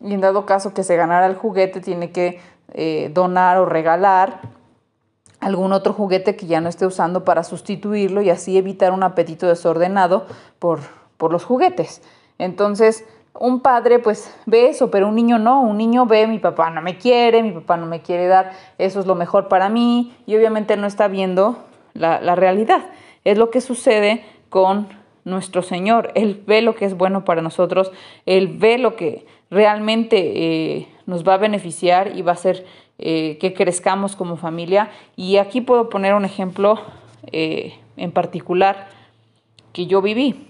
y 0.00 0.14
en 0.14 0.20
dado 0.20 0.46
caso 0.46 0.74
que 0.74 0.82
se 0.82 0.96
ganara 0.96 1.26
el 1.26 1.36
juguete 1.36 1.80
tiene 1.80 2.10
que 2.10 2.40
eh, 2.72 3.10
donar 3.12 3.58
o 3.58 3.66
regalar 3.66 4.40
algún 5.40 5.74
otro 5.74 5.92
juguete 5.92 6.36
que 6.36 6.46
ya 6.46 6.62
no 6.62 6.70
esté 6.70 6.86
usando 6.86 7.24
para 7.24 7.44
sustituirlo 7.44 8.22
y 8.22 8.30
así 8.30 8.56
evitar 8.56 8.92
un 8.92 9.02
apetito 9.02 9.46
desordenado 9.46 10.26
por, 10.58 10.80
por 11.18 11.30
los 11.30 11.44
juguetes. 11.44 12.00
Entonces, 12.38 13.04
un 13.38 13.60
padre 13.60 13.98
pues 13.98 14.34
ve 14.46 14.70
eso, 14.70 14.90
pero 14.90 15.08
un 15.08 15.14
niño 15.14 15.38
no, 15.38 15.60
un 15.60 15.76
niño 15.76 16.06
ve 16.06 16.26
mi 16.26 16.38
papá 16.38 16.70
no 16.70 16.80
me 16.80 16.96
quiere, 16.96 17.42
mi 17.42 17.52
papá 17.52 17.76
no 17.76 17.84
me 17.84 18.00
quiere 18.00 18.26
dar, 18.26 18.52
eso 18.78 19.00
es 19.00 19.06
lo 19.06 19.16
mejor 19.16 19.48
para 19.48 19.68
mí 19.68 20.16
y 20.24 20.34
obviamente 20.34 20.78
no 20.78 20.86
está 20.86 21.08
viendo 21.08 21.58
la, 21.92 22.22
la 22.22 22.34
realidad. 22.36 22.86
Es 23.24 23.36
lo 23.36 23.50
que 23.50 23.60
sucede 23.60 24.24
con 24.48 25.03
nuestro 25.24 25.62
Señor. 25.62 26.12
Él 26.14 26.42
ve 26.46 26.62
lo 26.62 26.74
que 26.74 26.84
es 26.84 26.96
bueno 26.96 27.24
para 27.24 27.42
nosotros, 27.42 27.90
Él 28.26 28.48
ve 28.48 28.78
lo 28.78 28.96
que 28.96 29.26
realmente 29.50 30.16
eh, 30.18 30.88
nos 31.06 31.26
va 31.26 31.34
a 31.34 31.38
beneficiar 31.38 32.16
y 32.16 32.22
va 32.22 32.32
a 32.32 32.34
hacer 32.34 32.66
eh, 32.98 33.38
que 33.40 33.54
crezcamos 33.54 34.16
como 34.16 34.36
familia. 34.36 34.90
Y 35.16 35.36
aquí 35.38 35.60
puedo 35.60 35.88
poner 35.88 36.14
un 36.14 36.24
ejemplo 36.24 36.80
eh, 37.32 37.74
en 37.96 38.12
particular 38.12 38.88
que 39.72 39.86
yo 39.86 40.02
viví. 40.02 40.48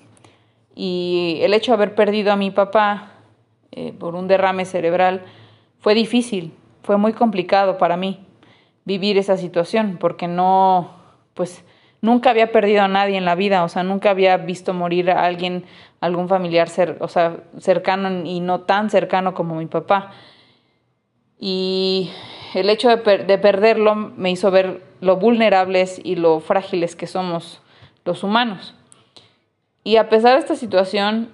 Y 0.74 1.38
el 1.42 1.54
hecho 1.54 1.72
de 1.72 1.76
haber 1.76 1.94
perdido 1.94 2.32
a 2.32 2.36
mi 2.36 2.50
papá 2.50 3.12
por 3.98 4.14
un 4.14 4.28
derrame 4.28 4.64
cerebral 4.64 5.24
fue 5.80 5.94
difícil, 5.94 6.52
fue 6.82 6.96
muy 6.96 7.12
complicado 7.12 7.76
para 7.76 7.96
mí 7.96 8.24
vivir 8.84 9.18
esa 9.18 9.36
situación 9.36 9.96
porque 9.98 10.28
no, 10.28 10.90
pues, 11.34 11.64
nunca 12.04 12.30
había 12.30 12.52
perdido 12.52 12.82
a 12.82 12.88
nadie 12.88 13.16
en 13.16 13.24
la 13.24 13.34
vida, 13.34 13.64
o 13.64 13.68
sea, 13.68 13.82
nunca 13.82 14.10
había 14.10 14.36
visto 14.36 14.74
morir 14.74 15.10
a 15.10 15.24
alguien, 15.24 15.64
algún 16.00 16.28
familiar, 16.28 16.68
o 17.00 17.08
sea, 17.08 17.38
cercano 17.58 18.26
y 18.26 18.40
no 18.40 18.60
tan 18.60 18.90
cercano 18.90 19.32
como 19.32 19.54
mi 19.54 19.66
papá. 19.66 20.12
Y 21.38 22.10
el 22.54 22.68
hecho 22.68 22.94
de, 22.94 23.18
de 23.24 23.38
perderlo 23.38 23.94
me 23.94 24.30
hizo 24.30 24.50
ver 24.50 24.82
lo 25.00 25.16
vulnerables 25.16 25.98
y 26.04 26.16
lo 26.16 26.40
frágiles 26.40 26.94
que 26.94 27.06
somos 27.06 27.62
los 28.04 28.22
humanos. 28.22 28.74
Y 29.82 29.96
a 29.96 30.10
pesar 30.10 30.34
de 30.34 30.40
esta 30.40 30.56
situación, 30.56 31.30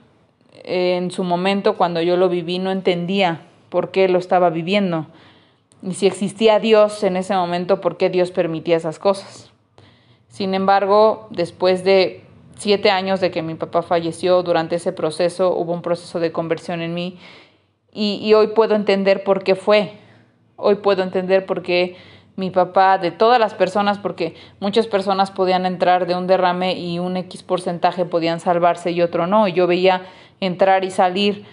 en 0.63 1.11
su 1.11 1.25
momento, 1.25 1.77
cuando 1.77 2.01
yo 2.01 2.17
lo 2.17 2.29
viví, 2.29 2.61
no 2.61 2.71
entendía 2.71 3.43
por 3.71 3.91
qué 3.91 4.09
lo 4.09 4.19
estaba 4.19 4.51
viviendo. 4.51 5.07
Y 5.83 5.95
si 5.95 6.07
existía 6.07 6.61
Dios 6.61 7.03
en 7.03 7.17
ese 7.17 7.35
momento, 7.35 7.81
por 7.81 7.97
qué 7.97 8.09
Dios 8.09 8.31
permitía 8.31 8.77
esas 8.77 9.01
cosas. 9.01 9.50
Sin 10.31 10.55
embargo, 10.55 11.27
después 11.31 11.85
de 11.85 12.25
siete 12.57 12.91
años 12.91 13.21
de 13.21 13.33
que 13.33 13.43
mi 13.43 13.57
papá 13.57 13.83
falleció, 13.83 14.43
durante 14.43 14.77
ese 14.77 14.93
proceso 14.93 15.55
hubo 15.55 15.73
un 15.73 15.83
proceso 15.83 16.21
de 16.21 16.31
conversión 16.31 16.81
en 16.81 16.95
mí 16.95 17.19
y, 17.93 18.33
hoy 18.35 18.49
puedo 18.49 18.77
entender 18.77 19.25
por 19.25 19.43
qué 19.43 19.57
fue. 19.57 19.95
Hoy 20.57 20.77
puedo 20.77 21.03
entender 21.03 21.47
por 21.47 21.63
qué 21.63 21.97
mi 22.37 22.51
papá, 22.51 22.97
de 22.97 23.11
todas 23.11 23.41
las 23.41 23.55
personas, 23.55 23.99
porque 23.99 24.35
muchas 24.61 24.87
personas 24.87 25.33
podían 25.33 25.67
entrar 25.67 26.07
de 26.07 26.15
un 26.15 26.29
derrame 26.29 26.79
y 26.79 27.01
un 27.01 27.17
X 27.17 27.43
porcentaje 27.43 28.05
podían 28.05 28.39
salvarse 28.39 28.93
y 28.93 29.03
otro 29.03 29.27
no. 29.27 29.49
Yo 29.49 29.67
veía 29.67 30.03
entrar 30.39 30.85
y 30.85 30.93
salir 30.93 31.45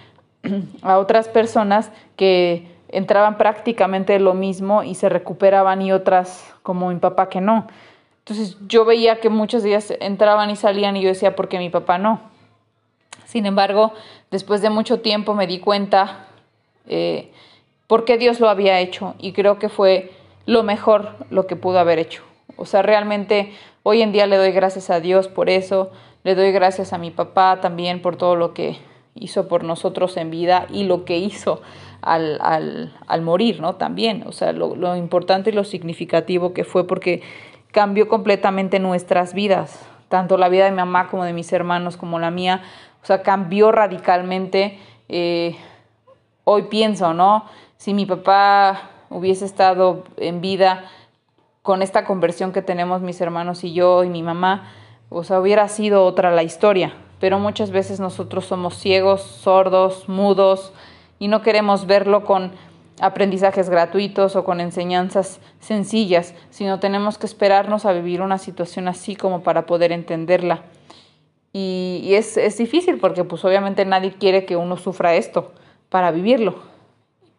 a 0.83 0.99
otras 0.99 1.27
personas 1.27 1.91
que 2.15 2.67
entraban 2.89 3.37
prácticamente 3.37 4.19
lo 4.19 4.35
mismo 4.35 4.83
y 4.83 4.93
se 4.93 5.09
recuperaban 5.09 5.81
y 5.81 5.91
otras 5.91 6.53
como 6.61 6.89
mi 6.89 6.99
papá 6.99 7.27
que 7.27 7.41
no. 7.41 7.67
Entonces 8.27 8.57
yo 8.67 8.83
veía 8.83 9.21
que 9.21 9.29
muchos 9.29 9.63
días 9.63 9.93
entraban 10.01 10.49
y 10.49 10.57
salían 10.57 10.97
y 10.97 11.01
yo 11.01 11.07
decía, 11.07 11.33
¿por 11.33 11.47
qué 11.47 11.59
mi 11.59 11.69
papá 11.69 11.97
no? 11.97 12.19
Sin 13.23 13.45
embargo, 13.45 13.93
después 14.31 14.61
de 14.61 14.69
mucho 14.69 14.99
tiempo 14.99 15.33
me 15.33 15.47
di 15.47 15.59
cuenta 15.59 16.27
eh, 16.87 17.31
por 17.87 18.03
qué 18.03 18.17
Dios 18.17 18.41
lo 18.41 18.49
había 18.49 18.81
hecho 18.81 19.15
y 19.17 19.31
creo 19.31 19.59
que 19.59 19.69
fue 19.69 20.11
lo 20.45 20.61
mejor 20.63 21.15
lo 21.29 21.47
que 21.47 21.55
pudo 21.55 21.79
haber 21.79 21.99
hecho. 21.99 22.21
O 22.57 22.65
sea, 22.65 22.81
realmente 22.81 23.53
hoy 23.83 24.01
en 24.01 24.11
día 24.11 24.27
le 24.27 24.35
doy 24.35 24.51
gracias 24.51 24.89
a 24.89 24.99
Dios 24.99 25.29
por 25.29 25.49
eso, 25.49 25.91
le 26.25 26.35
doy 26.35 26.51
gracias 26.51 26.91
a 26.91 26.97
mi 26.97 27.11
papá 27.11 27.61
también 27.61 28.01
por 28.01 28.17
todo 28.17 28.35
lo 28.35 28.53
que 28.53 28.77
hizo 29.15 29.47
por 29.47 29.63
nosotros 29.63 30.17
en 30.17 30.31
vida 30.31 30.67
y 30.69 30.83
lo 30.83 31.05
que 31.05 31.17
hizo 31.17 31.61
al, 32.01 32.39
al, 32.41 32.93
al 33.07 33.21
morir, 33.21 33.61
¿no? 33.61 33.75
También, 33.75 34.25
o 34.27 34.33
sea, 34.33 34.51
lo, 34.51 34.75
lo 34.75 34.97
importante 34.97 35.51
y 35.51 35.53
lo 35.53 35.63
significativo 35.63 36.53
que 36.53 36.65
fue 36.65 36.85
porque 36.85 37.21
cambió 37.71 38.07
completamente 38.07 38.79
nuestras 38.79 39.33
vidas, 39.33 39.85
tanto 40.09 40.37
la 40.37 40.49
vida 40.49 40.65
de 40.65 40.71
mi 40.71 40.77
mamá 40.77 41.09
como 41.09 41.23
de 41.23 41.33
mis 41.33 41.51
hermanos, 41.53 41.97
como 41.97 42.19
la 42.19 42.31
mía, 42.31 42.63
o 43.03 43.05
sea, 43.05 43.21
cambió 43.23 43.71
radicalmente. 43.71 44.79
Eh, 45.09 45.55
hoy 46.43 46.63
pienso, 46.63 47.13
¿no? 47.13 47.45
Si 47.77 47.93
mi 47.93 48.05
papá 48.05 48.89
hubiese 49.09 49.45
estado 49.45 50.03
en 50.17 50.41
vida 50.41 50.85
con 51.61 51.81
esta 51.81 52.05
conversión 52.05 52.53
que 52.53 52.61
tenemos 52.61 53.01
mis 53.01 53.19
hermanos 53.21 53.63
y 53.63 53.73
yo 53.73 54.03
y 54.03 54.09
mi 54.09 54.23
mamá, 54.23 54.71
o 55.09 55.23
sea, 55.23 55.39
hubiera 55.39 55.67
sido 55.67 56.05
otra 56.05 56.31
la 56.31 56.43
historia. 56.43 56.93
Pero 57.19 57.39
muchas 57.39 57.71
veces 57.71 57.99
nosotros 57.99 58.45
somos 58.45 58.75
ciegos, 58.77 59.21
sordos, 59.21 60.07
mudos 60.07 60.73
y 61.19 61.27
no 61.27 61.41
queremos 61.41 61.87
verlo 61.87 62.25
con 62.25 62.51
aprendizajes 62.99 63.69
gratuitos 63.69 64.35
o 64.35 64.43
con 64.43 64.59
enseñanzas 64.59 65.39
sencillas, 65.59 66.33
sino 66.49 66.79
tenemos 66.79 67.17
que 67.17 67.27
esperarnos 67.27 67.85
a 67.85 67.93
vivir 67.93 68.21
una 68.21 68.37
situación 68.37 68.87
así 68.87 69.15
como 69.15 69.43
para 69.43 69.65
poder 69.65 69.91
entenderla. 69.91 70.63
Y, 71.53 72.13
es, 72.13 72.37
es, 72.37 72.57
difícil 72.57 72.99
porque 72.99 73.23
pues 73.23 73.43
obviamente 73.43 73.83
nadie 73.85 74.13
quiere 74.13 74.45
que 74.45 74.55
uno 74.55 74.77
sufra 74.77 75.15
esto 75.15 75.53
para 75.89 76.11
vivirlo. 76.11 76.59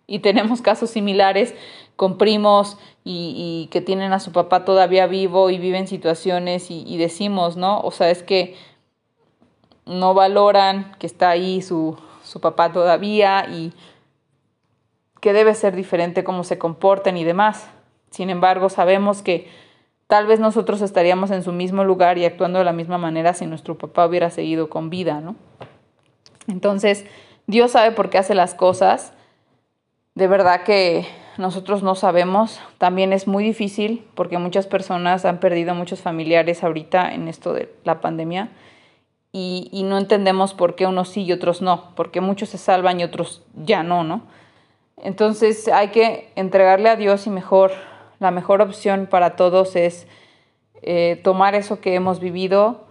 Y 0.06 0.20
tenemos 0.20 0.62
casos 0.62 0.90
similares 0.90 1.54
con 1.94 2.18
primos 2.18 2.78
y, 3.04 3.34
y 3.36 3.68
que 3.70 3.80
tienen 3.80 4.12
a 4.12 4.20
su 4.20 4.32
papá 4.32 4.64
todavía 4.64 5.06
vivo 5.06 5.50
y 5.50 5.58
viven 5.58 5.86
situaciones 5.86 6.70
y, 6.70 6.84
y 6.86 6.96
decimos, 6.96 7.56
¿no? 7.56 7.80
O 7.80 7.90
sea, 7.90 8.10
es 8.10 8.22
que 8.22 8.56
no 9.86 10.14
valoran 10.14 10.94
que 10.98 11.06
está 11.06 11.30
ahí 11.30 11.62
su, 11.62 11.96
su 12.22 12.40
papá 12.40 12.72
todavía 12.72 13.46
y 13.50 13.72
que 15.20 15.32
debe 15.32 15.54
ser 15.54 15.74
diferente 15.74 16.24
cómo 16.24 16.44
se 16.44 16.58
comporten 16.58 17.16
y 17.16 17.24
demás. 17.24 17.68
Sin 18.10 18.30
embargo, 18.30 18.68
sabemos 18.68 19.22
que 19.22 19.48
Tal 20.08 20.26
vez 20.26 20.40
nosotros 20.40 20.80
estaríamos 20.80 21.30
en 21.30 21.42
su 21.42 21.52
mismo 21.52 21.84
lugar 21.84 22.16
y 22.16 22.24
actuando 22.24 22.58
de 22.58 22.64
la 22.64 22.72
misma 22.72 22.96
manera 22.96 23.34
si 23.34 23.44
nuestro 23.44 23.76
papá 23.76 24.06
hubiera 24.06 24.30
seguido 24.30 24.70
con 24.70 24.88
vida, 24.88 25.20
¿no? 25.20 25.36
Entonces, 26.48 27.04
Dios 27.46 27.72
sabe 27.72 27.92
por 27.92 28.08
qué 28.08 28.16
hace 28.16 28.34
las 28.34 28.54
cosas. 28.54 29.12
De 30.14 30.26
verdad 30.26 30.62
que 30.62 31.06
nosotros 31.36 31.82
no 31.82 31.94
sabemos. 31.94 32.58
También 32.78 33.12
es 33.12 33.28
muy 33.28 33.44
difícil 33.44 34.02
porque 34.14 34.38
muchas 34.38 34.66
personas 34.66 35.26
han 35.26 35.40
perdido 35.40 35.74
muchos 35.74 36.00
familiares 36.00 36.64
ahorita 36.64 37.12
en 37.12 37.28
esto 37.28 37.52
de 37.52 37.70
la 37.84 38.00
pandemia 38.00 38.48
y, 39.30 39.68
y 39.72 39.82
no 39.82 39.98
entendemos 39.98 40.54
por 40.54 40.74
qué 40.74 40.86
unos 40.86 41.10
sí 41.10 41.24
y 41.24 41.32
otros 41.32 41.60
no, 41.60 41.94
porque 41.96 42.22
muchos 42.22 42.48
se 42.48 42.56
salvan 42.56 42.98
y 42.98 43.04
otros 43.04 43.42
ya 43.54 43.82
no, 43.82 44.04
¿no? 44.04 44.22
Entonces 45.02 45.68
hay 45.68 45.88
que 45.88 46.30
entregarle 46.36 46.88
a 46.88 46.96
Dios 46.96 47.26
y 47.26 47.30
mejor 47.30 47.72
la 48.18 48.30
mejor 48.30 48.60
opción 48.62 49.06
para 49.08 49.36
todos 49.36 49.76
es 49.76 50.06
eh, 50.82 51.20
tomar 51.22 51.54
eso 51.54 51.80
que 51.80 51.94
hemos 51.94 52.20
vivido 52.20 52.86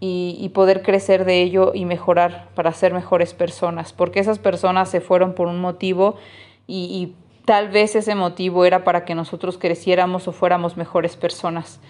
y, 0.00 0.50
poder 0.54 0.82
crecer 0.82 1.24
de 1.24 1.42
ello 1.42 1.72
y 1.74 1.84
mejorar 1.84 2.48
para 2.54 2.72
ser 2.72 2.94
mejores 2.94 3.34
personas, 3.34 3.92
porque 3.92 4.20
esas 4.20 4.38
personas 4.38 4.88
se 4.88 5.00
fueron 5.00 5.34
por 5.34 5.48
un 5.48 5.60
motivo 5.60 6.16
y, 6.68 6.84
y 6.84 7.16
tal 7.44 7.68
vez 7.68 7.96
ese 7.96 8.14
motivo 8.14 8.64
era 8.64 8.84
para 8.84 9.04
que 9.04 9.16
nosotros 9.16 9.58
creciéramos 9.58 10.28
o 10.28 10.32
fuéramos 10.32 10.76
mejores 10.76 11.16
personas. 11.16 11.80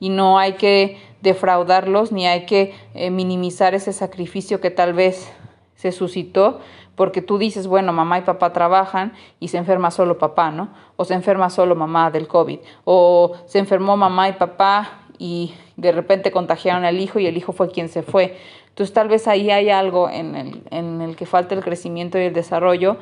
Y 0.00 0.08
no 0.08 0.38
hay 0.38 0.54
que 0.54 0.96
defraudarlos 1.20 2.12
ni 2.12 2.26
hay 2.26 2.46
que 2.46 2.72
eh, 2.94 3.10
minimizar 3.10 3.74
ese 3.74 3.92
sacrificio 3.92 4.60
que 4.60 4.70
tal 4.70 4.94
vez 4.94 5.30
se 5.78 5.92
suscitó 5.92 6.58
porque 6.96 7.22
tú 7.22 7.38
dices, 7.38 7.68
bueno, 7.68 7.92
mamá 7.92 8.18
y 8.18 8.22
papá 8.22 8.52
trabajan 8.52 9.12
y 9.38 9.46
se 9.46 9.58
enferma 9.58 9.92
solo 9.92 10.18
papá, 10.18 10.50
¿no? 10.50 10.70
O 10.96 11.04
se 11.04 11.14
enferma 11.14 11.50
solo 11.50 11.76
mamá 11.76 12.10
del 12.10 12.26
COVID, 12.26 12.58
o 12.84 13.34
se 13.46 13.60
enfermó 13.60 13.96
mamá 13.96 14.28
y 14.28 14.32
papá 14.32 15.02
y 15.18 15.54
de 15.76 15.92
repente 15.92 16.32
contagiaron 16.32 16.84
al 16.84 16.98
hijo 16.98 17.20
y 17.20 17.28
el 17.28 17.36
hijo 17.36 17.52
fue 17.52 17.70
quien 17.70 17.88
se 17.88 18.02
fue. 18.02 18.36
Entonces 18.70 18.92
tal 18.92 19.08
vez 19.08 19.28
ahí 19.28 19.52
hay 19.52 19.70
algo 19.70 20.10
en 20.10 20.34
el, 20.34 20.62
en 20.72 21.00
el 21.00 21.14
que 21.14 21.26
falta 21.26 21.54
el 21.54 21.62
crecimiento 21.62 22.18
y 22.18 22.22
el 22.22 22.34
desarrollo 22.34 22.96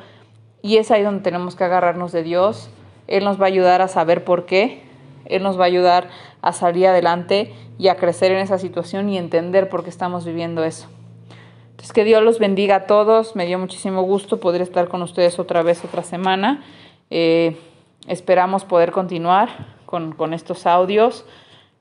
y 0.61 0.77
es 0.77 0.91
ahí 0.91 1.01
donde 1.01 1.23
tenemos 1.23 1.55
que 1.55 1.63
agarrarnos 1.63 2.11
de 2.11 2.21
Dios. 2.21 2.69
Él 3.07 3.23
nos 3.23 3.41
va 3.41 3.45
a 3.45 3.47
ayudar 3.47 3.81
a 3.81 3.87
saber 3.87 4.23
por 4.23 4.45
qué, 4.45 4.83
Él 5.25 5.41
nos 5.41 5.59
va 5.59 5.63
a 5.63 5.67
ayudar 5.67 6.09
a 6.43 6.53
salir 6.53 6.85
adelante 6.85 7.55
y 7.79 7.87
a 7.87 7.95
crecer 7.95 8.31
en 8.31 8.37
esa 8.37 8.59
situación 8.59 9.09
y 9.09 9.17
entender 9.17 9.67
por 9.67 9.83
qué 9.83 9.89
estamos 9.89 10.25
viviendo 10.25 10.63
eso. 10.63 10.87
Entonces, 11.77 11.93
que 11.93 12.05
Dios 12.05 12.23
los 12.23 12.39
bendiga 12.39 12.75
a 12.75 12.85
todos. 12.87 13.35
Me 13.35 13.45
dio 13.45 13.59
muchísimo 13.59 14.01
gusto 14.01 14.39
poder 14.39 14.63
estar 14.63 14.87
con 14.87 15.03
ustedes 15.03 15.37
otra 15.37 15.61
vez, 15.61 15.85
otra 15.85 16.01
semana. 16.01 16.63
Eh, 17.11 17.55
esperamos 18.07 18.65
poder 18.65 18.91
continuar 18.91 19.49
con, 19.85 20.13
con 20.13 20.33
estos 20.33 20.65
audios. 20.65 21.23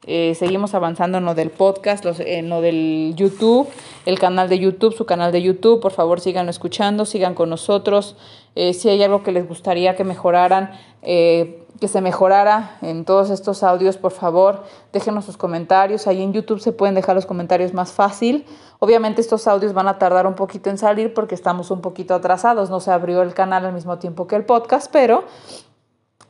Eh, 0.07 0.35
seguimos 0.37 0.75
avanzando 0.75 1.19
en 1.19 1.25
lo 1.25 1.35
del 1.35 1.51
podcast, 1.51 2.05
en 2.21 2.49
lo 2.49 2.61
del 2.61 3.15
YouTube, 3.17 3.69
el 4.05 4.19
canal 4.19 4.49
de 4.49 4.59
YouTube, 4.59 4.95
su 4.95 5.05
canal 5.05 5.33
de 5.33 5.43
YouTube. 5.43 5.81
Por 5.81 5.93
favor, 5.93 6.21
sigan 6.21 6.49
escuchando, 6.49 7.05
sigan 7.05 7.35
con 7.35 7.51
nosotros. 7.51 8.17
Eh, 8.55 8.73
si 8.73 8.89
hay 8.89 9.03
algo 9.03 9.23
que 9.23 9.33
les 9.33 9.47
gustaría 9.47 9.97
que 9.97 10.05
mejoraran, 10.05 10.71
eh, 11.03 11.63
que 11.81 11.89
se 11.89 12.01
mejorara 12.01 12.79
en 12.81 13.05
todos 13.05 13.31
estos 13.31 13.63
audios, 13.63 13.97
por 13.99 14.13
favor, 14.13 14.63
déjenos 14.93 15.27
sus 15.27 15.37
comentarios. 15.37 16.07
Ahí 16.07 16.23
en 16.23 16.33
YouTube 16.33 16.61
se 16.61 16.73
pueden 16.73 16.95
dejar 16.95 17.17
los 17.17 17.27
comentarios 17.27 17.75
más 17.75 17.93
fácil. 17.93 18.47
Obviamente 18.79 19.21
estos 19.21 19.47
audios 19.47 19.73
van 19.73 19.89
a 19.89 19.99
tardar 19.99 20.27
un 20.27 20.35
poquito 20.35 20.71
en 20.71 20.79
salir 20.79 21.13
porque 21.13 21.35
estamos 21.35 21.71
un 21.71 21.81
poquito 21.81 22.15
atrasados. 22.15 22.71
No 22.71 22.81
se 22.81 22.93
abrió 22.93 23.23
el 23.23 23.35
canal 23.35 23.67
al 23.67 23.73
mismo 23.73 23.99
tiempo 23.99 24.27
que 24.27 24.37
el 24.37 24.45
podcast, 24.45 24.91
pero 24.91 25.25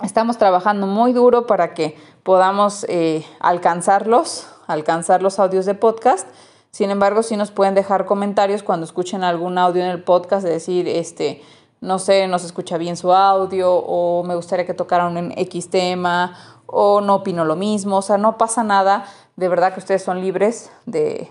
estamos 0.02 0.38
trabajando 0.38 0.86
muy 0.86 1.12
duro 1.12 1.46
para 1.46 1.74
que 1.74 1.96
podamos 2.22 2.84
eh, 2.88 3.24
alcanzarlos, 3.40 4.46
alcanzar 4.66 5.22
los 5.22 5.38
audios 5.38 5.66
de 5.66 5.74
podcast. 5.74 6.28
Sin 6.70 6.90
embargo, 6.90 7.22
sí 7.22 7.36
nos 7.36 7.50
pueden 7.50 7.74
dejar 7.74 8.04
comentarios 8.04 8.62
cuando 8.62 8.84
escuchen 8.84 9.24
algún 9.24 9.58
audio 9.58 9.82
en 9.82 9.90
el 9.90 10.02
podcast, 10.02 10.44
de 10.44 10.52
decir, 10.52 10.88
este, 10.88 11.42
no 11.80 11.98
sé, 11.98 12.26
no 12.26 12.38
se 12.38 12.46
escucha 12.46 12.78
bien 12.78 12.96
su 12.96 13.12
audio 13.12 13.72
o 13.74 14.22
me 14.24 14.34
gustaría 14.34 14.66
que 14.66 14.74
tocaran 14.74 15.16
un 15.16 15.32
X 15.36 15.70
tema 15.70 16.36
o 16.66 17.00
no 17.00 17.16
opino 17.16 17.44
lo 17.44 17.56
mismo, 17.56 17.98
o 17.98 18.02
sea, 18.02 18.18
no 18.18 18.36
pasa 18.36 18.64
nada, 18.64 19.06
de 19.36 19.48
verdad 19.48 19.72
que 19.72 19.80
ustedes 19.80 20.02
son 20.02 20.20
libres 20.20 20.70
de, 20.84 21.30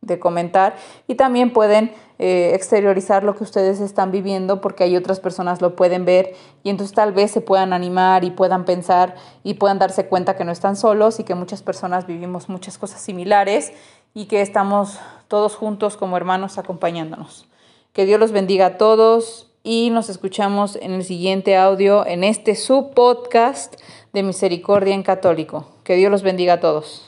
de 0.00 0.18
comentar 0.18 0.76
y 1.06 1.16
también 1.16 1.52
pueden 1.52 1.92
eh, 2.18 2.52
exteriorizar 2.54 3.24
lo 3.24 3.34
que 3.34 3.44
ustedes 3.44 3.80
están 3.80 4.10
viviendo 4.10 4.60
porque 4.60 4.84
hay 4.84 4.96
otras 4.96 5.20
personas 5.20 5.60
lo 5.60 5.76
pueden 5.76 6.04
ver 6.04 6.34
y 6.62 6.70
entonces 6.70 6.94
tal 6.94 7.12
vez 7.12 7.30
se 7.30 7.40
puedan 7.40 7.72
animar 7.72 8.24
y 8.24 8.30
puedan 8.30 8.64
pensar 8.64 9.14
y 9.44 9.54
puedan 9.54 9.78
darse 9.78 10.06
cuenta 10.06 10.36
que 10.36 10.44
no 10.44 10.52
están 10.52 10.76
solos 10.76 11.20
y 11.20 11.24
que 11.24 11.34
muchas 11.34 11.62
personas 11.62 12.06
vivimos 12.06 12.48
muchas 12.48 12.78
cosas 12.78 13.00
similares 13.00 13.72
y 14.14 14.26
que 14.26 14.40
estamos 14.40 14.98
todos 15.28 15.56
juntos 15.56 15.96
como 15.96 16.16
hermanos 16.16 16.58
acompañándonos. 16.58 17.46
Que 17.92 18.06
Dios 18.06 18.18
los 18.18 18.32
bendiga 18.32 18.66
a 18.66 18.78
todos 18.78 19.50
y 19.62 19.90
nos 19.90 20.08
escuchamos 20.08 20.76
en 20.76 20.92
el 20.92 21.04
siguiente 21.04 21.56
audio 21.56 22.06
en 22.06 22.24
este 22.24 22.54
su 22.54 22.90
podcast 22.90 23.74
de 24.12 24.22
Misericordia 24.22 24.94
en 24.94 25.02
Católico. 25.02 25.66
Que 25.84 25.96
Dios 25.96 26.10
los 26.10 26.22
bendiga 26.22 26.54
a 26.54 26.60
todos. 26.60 27.07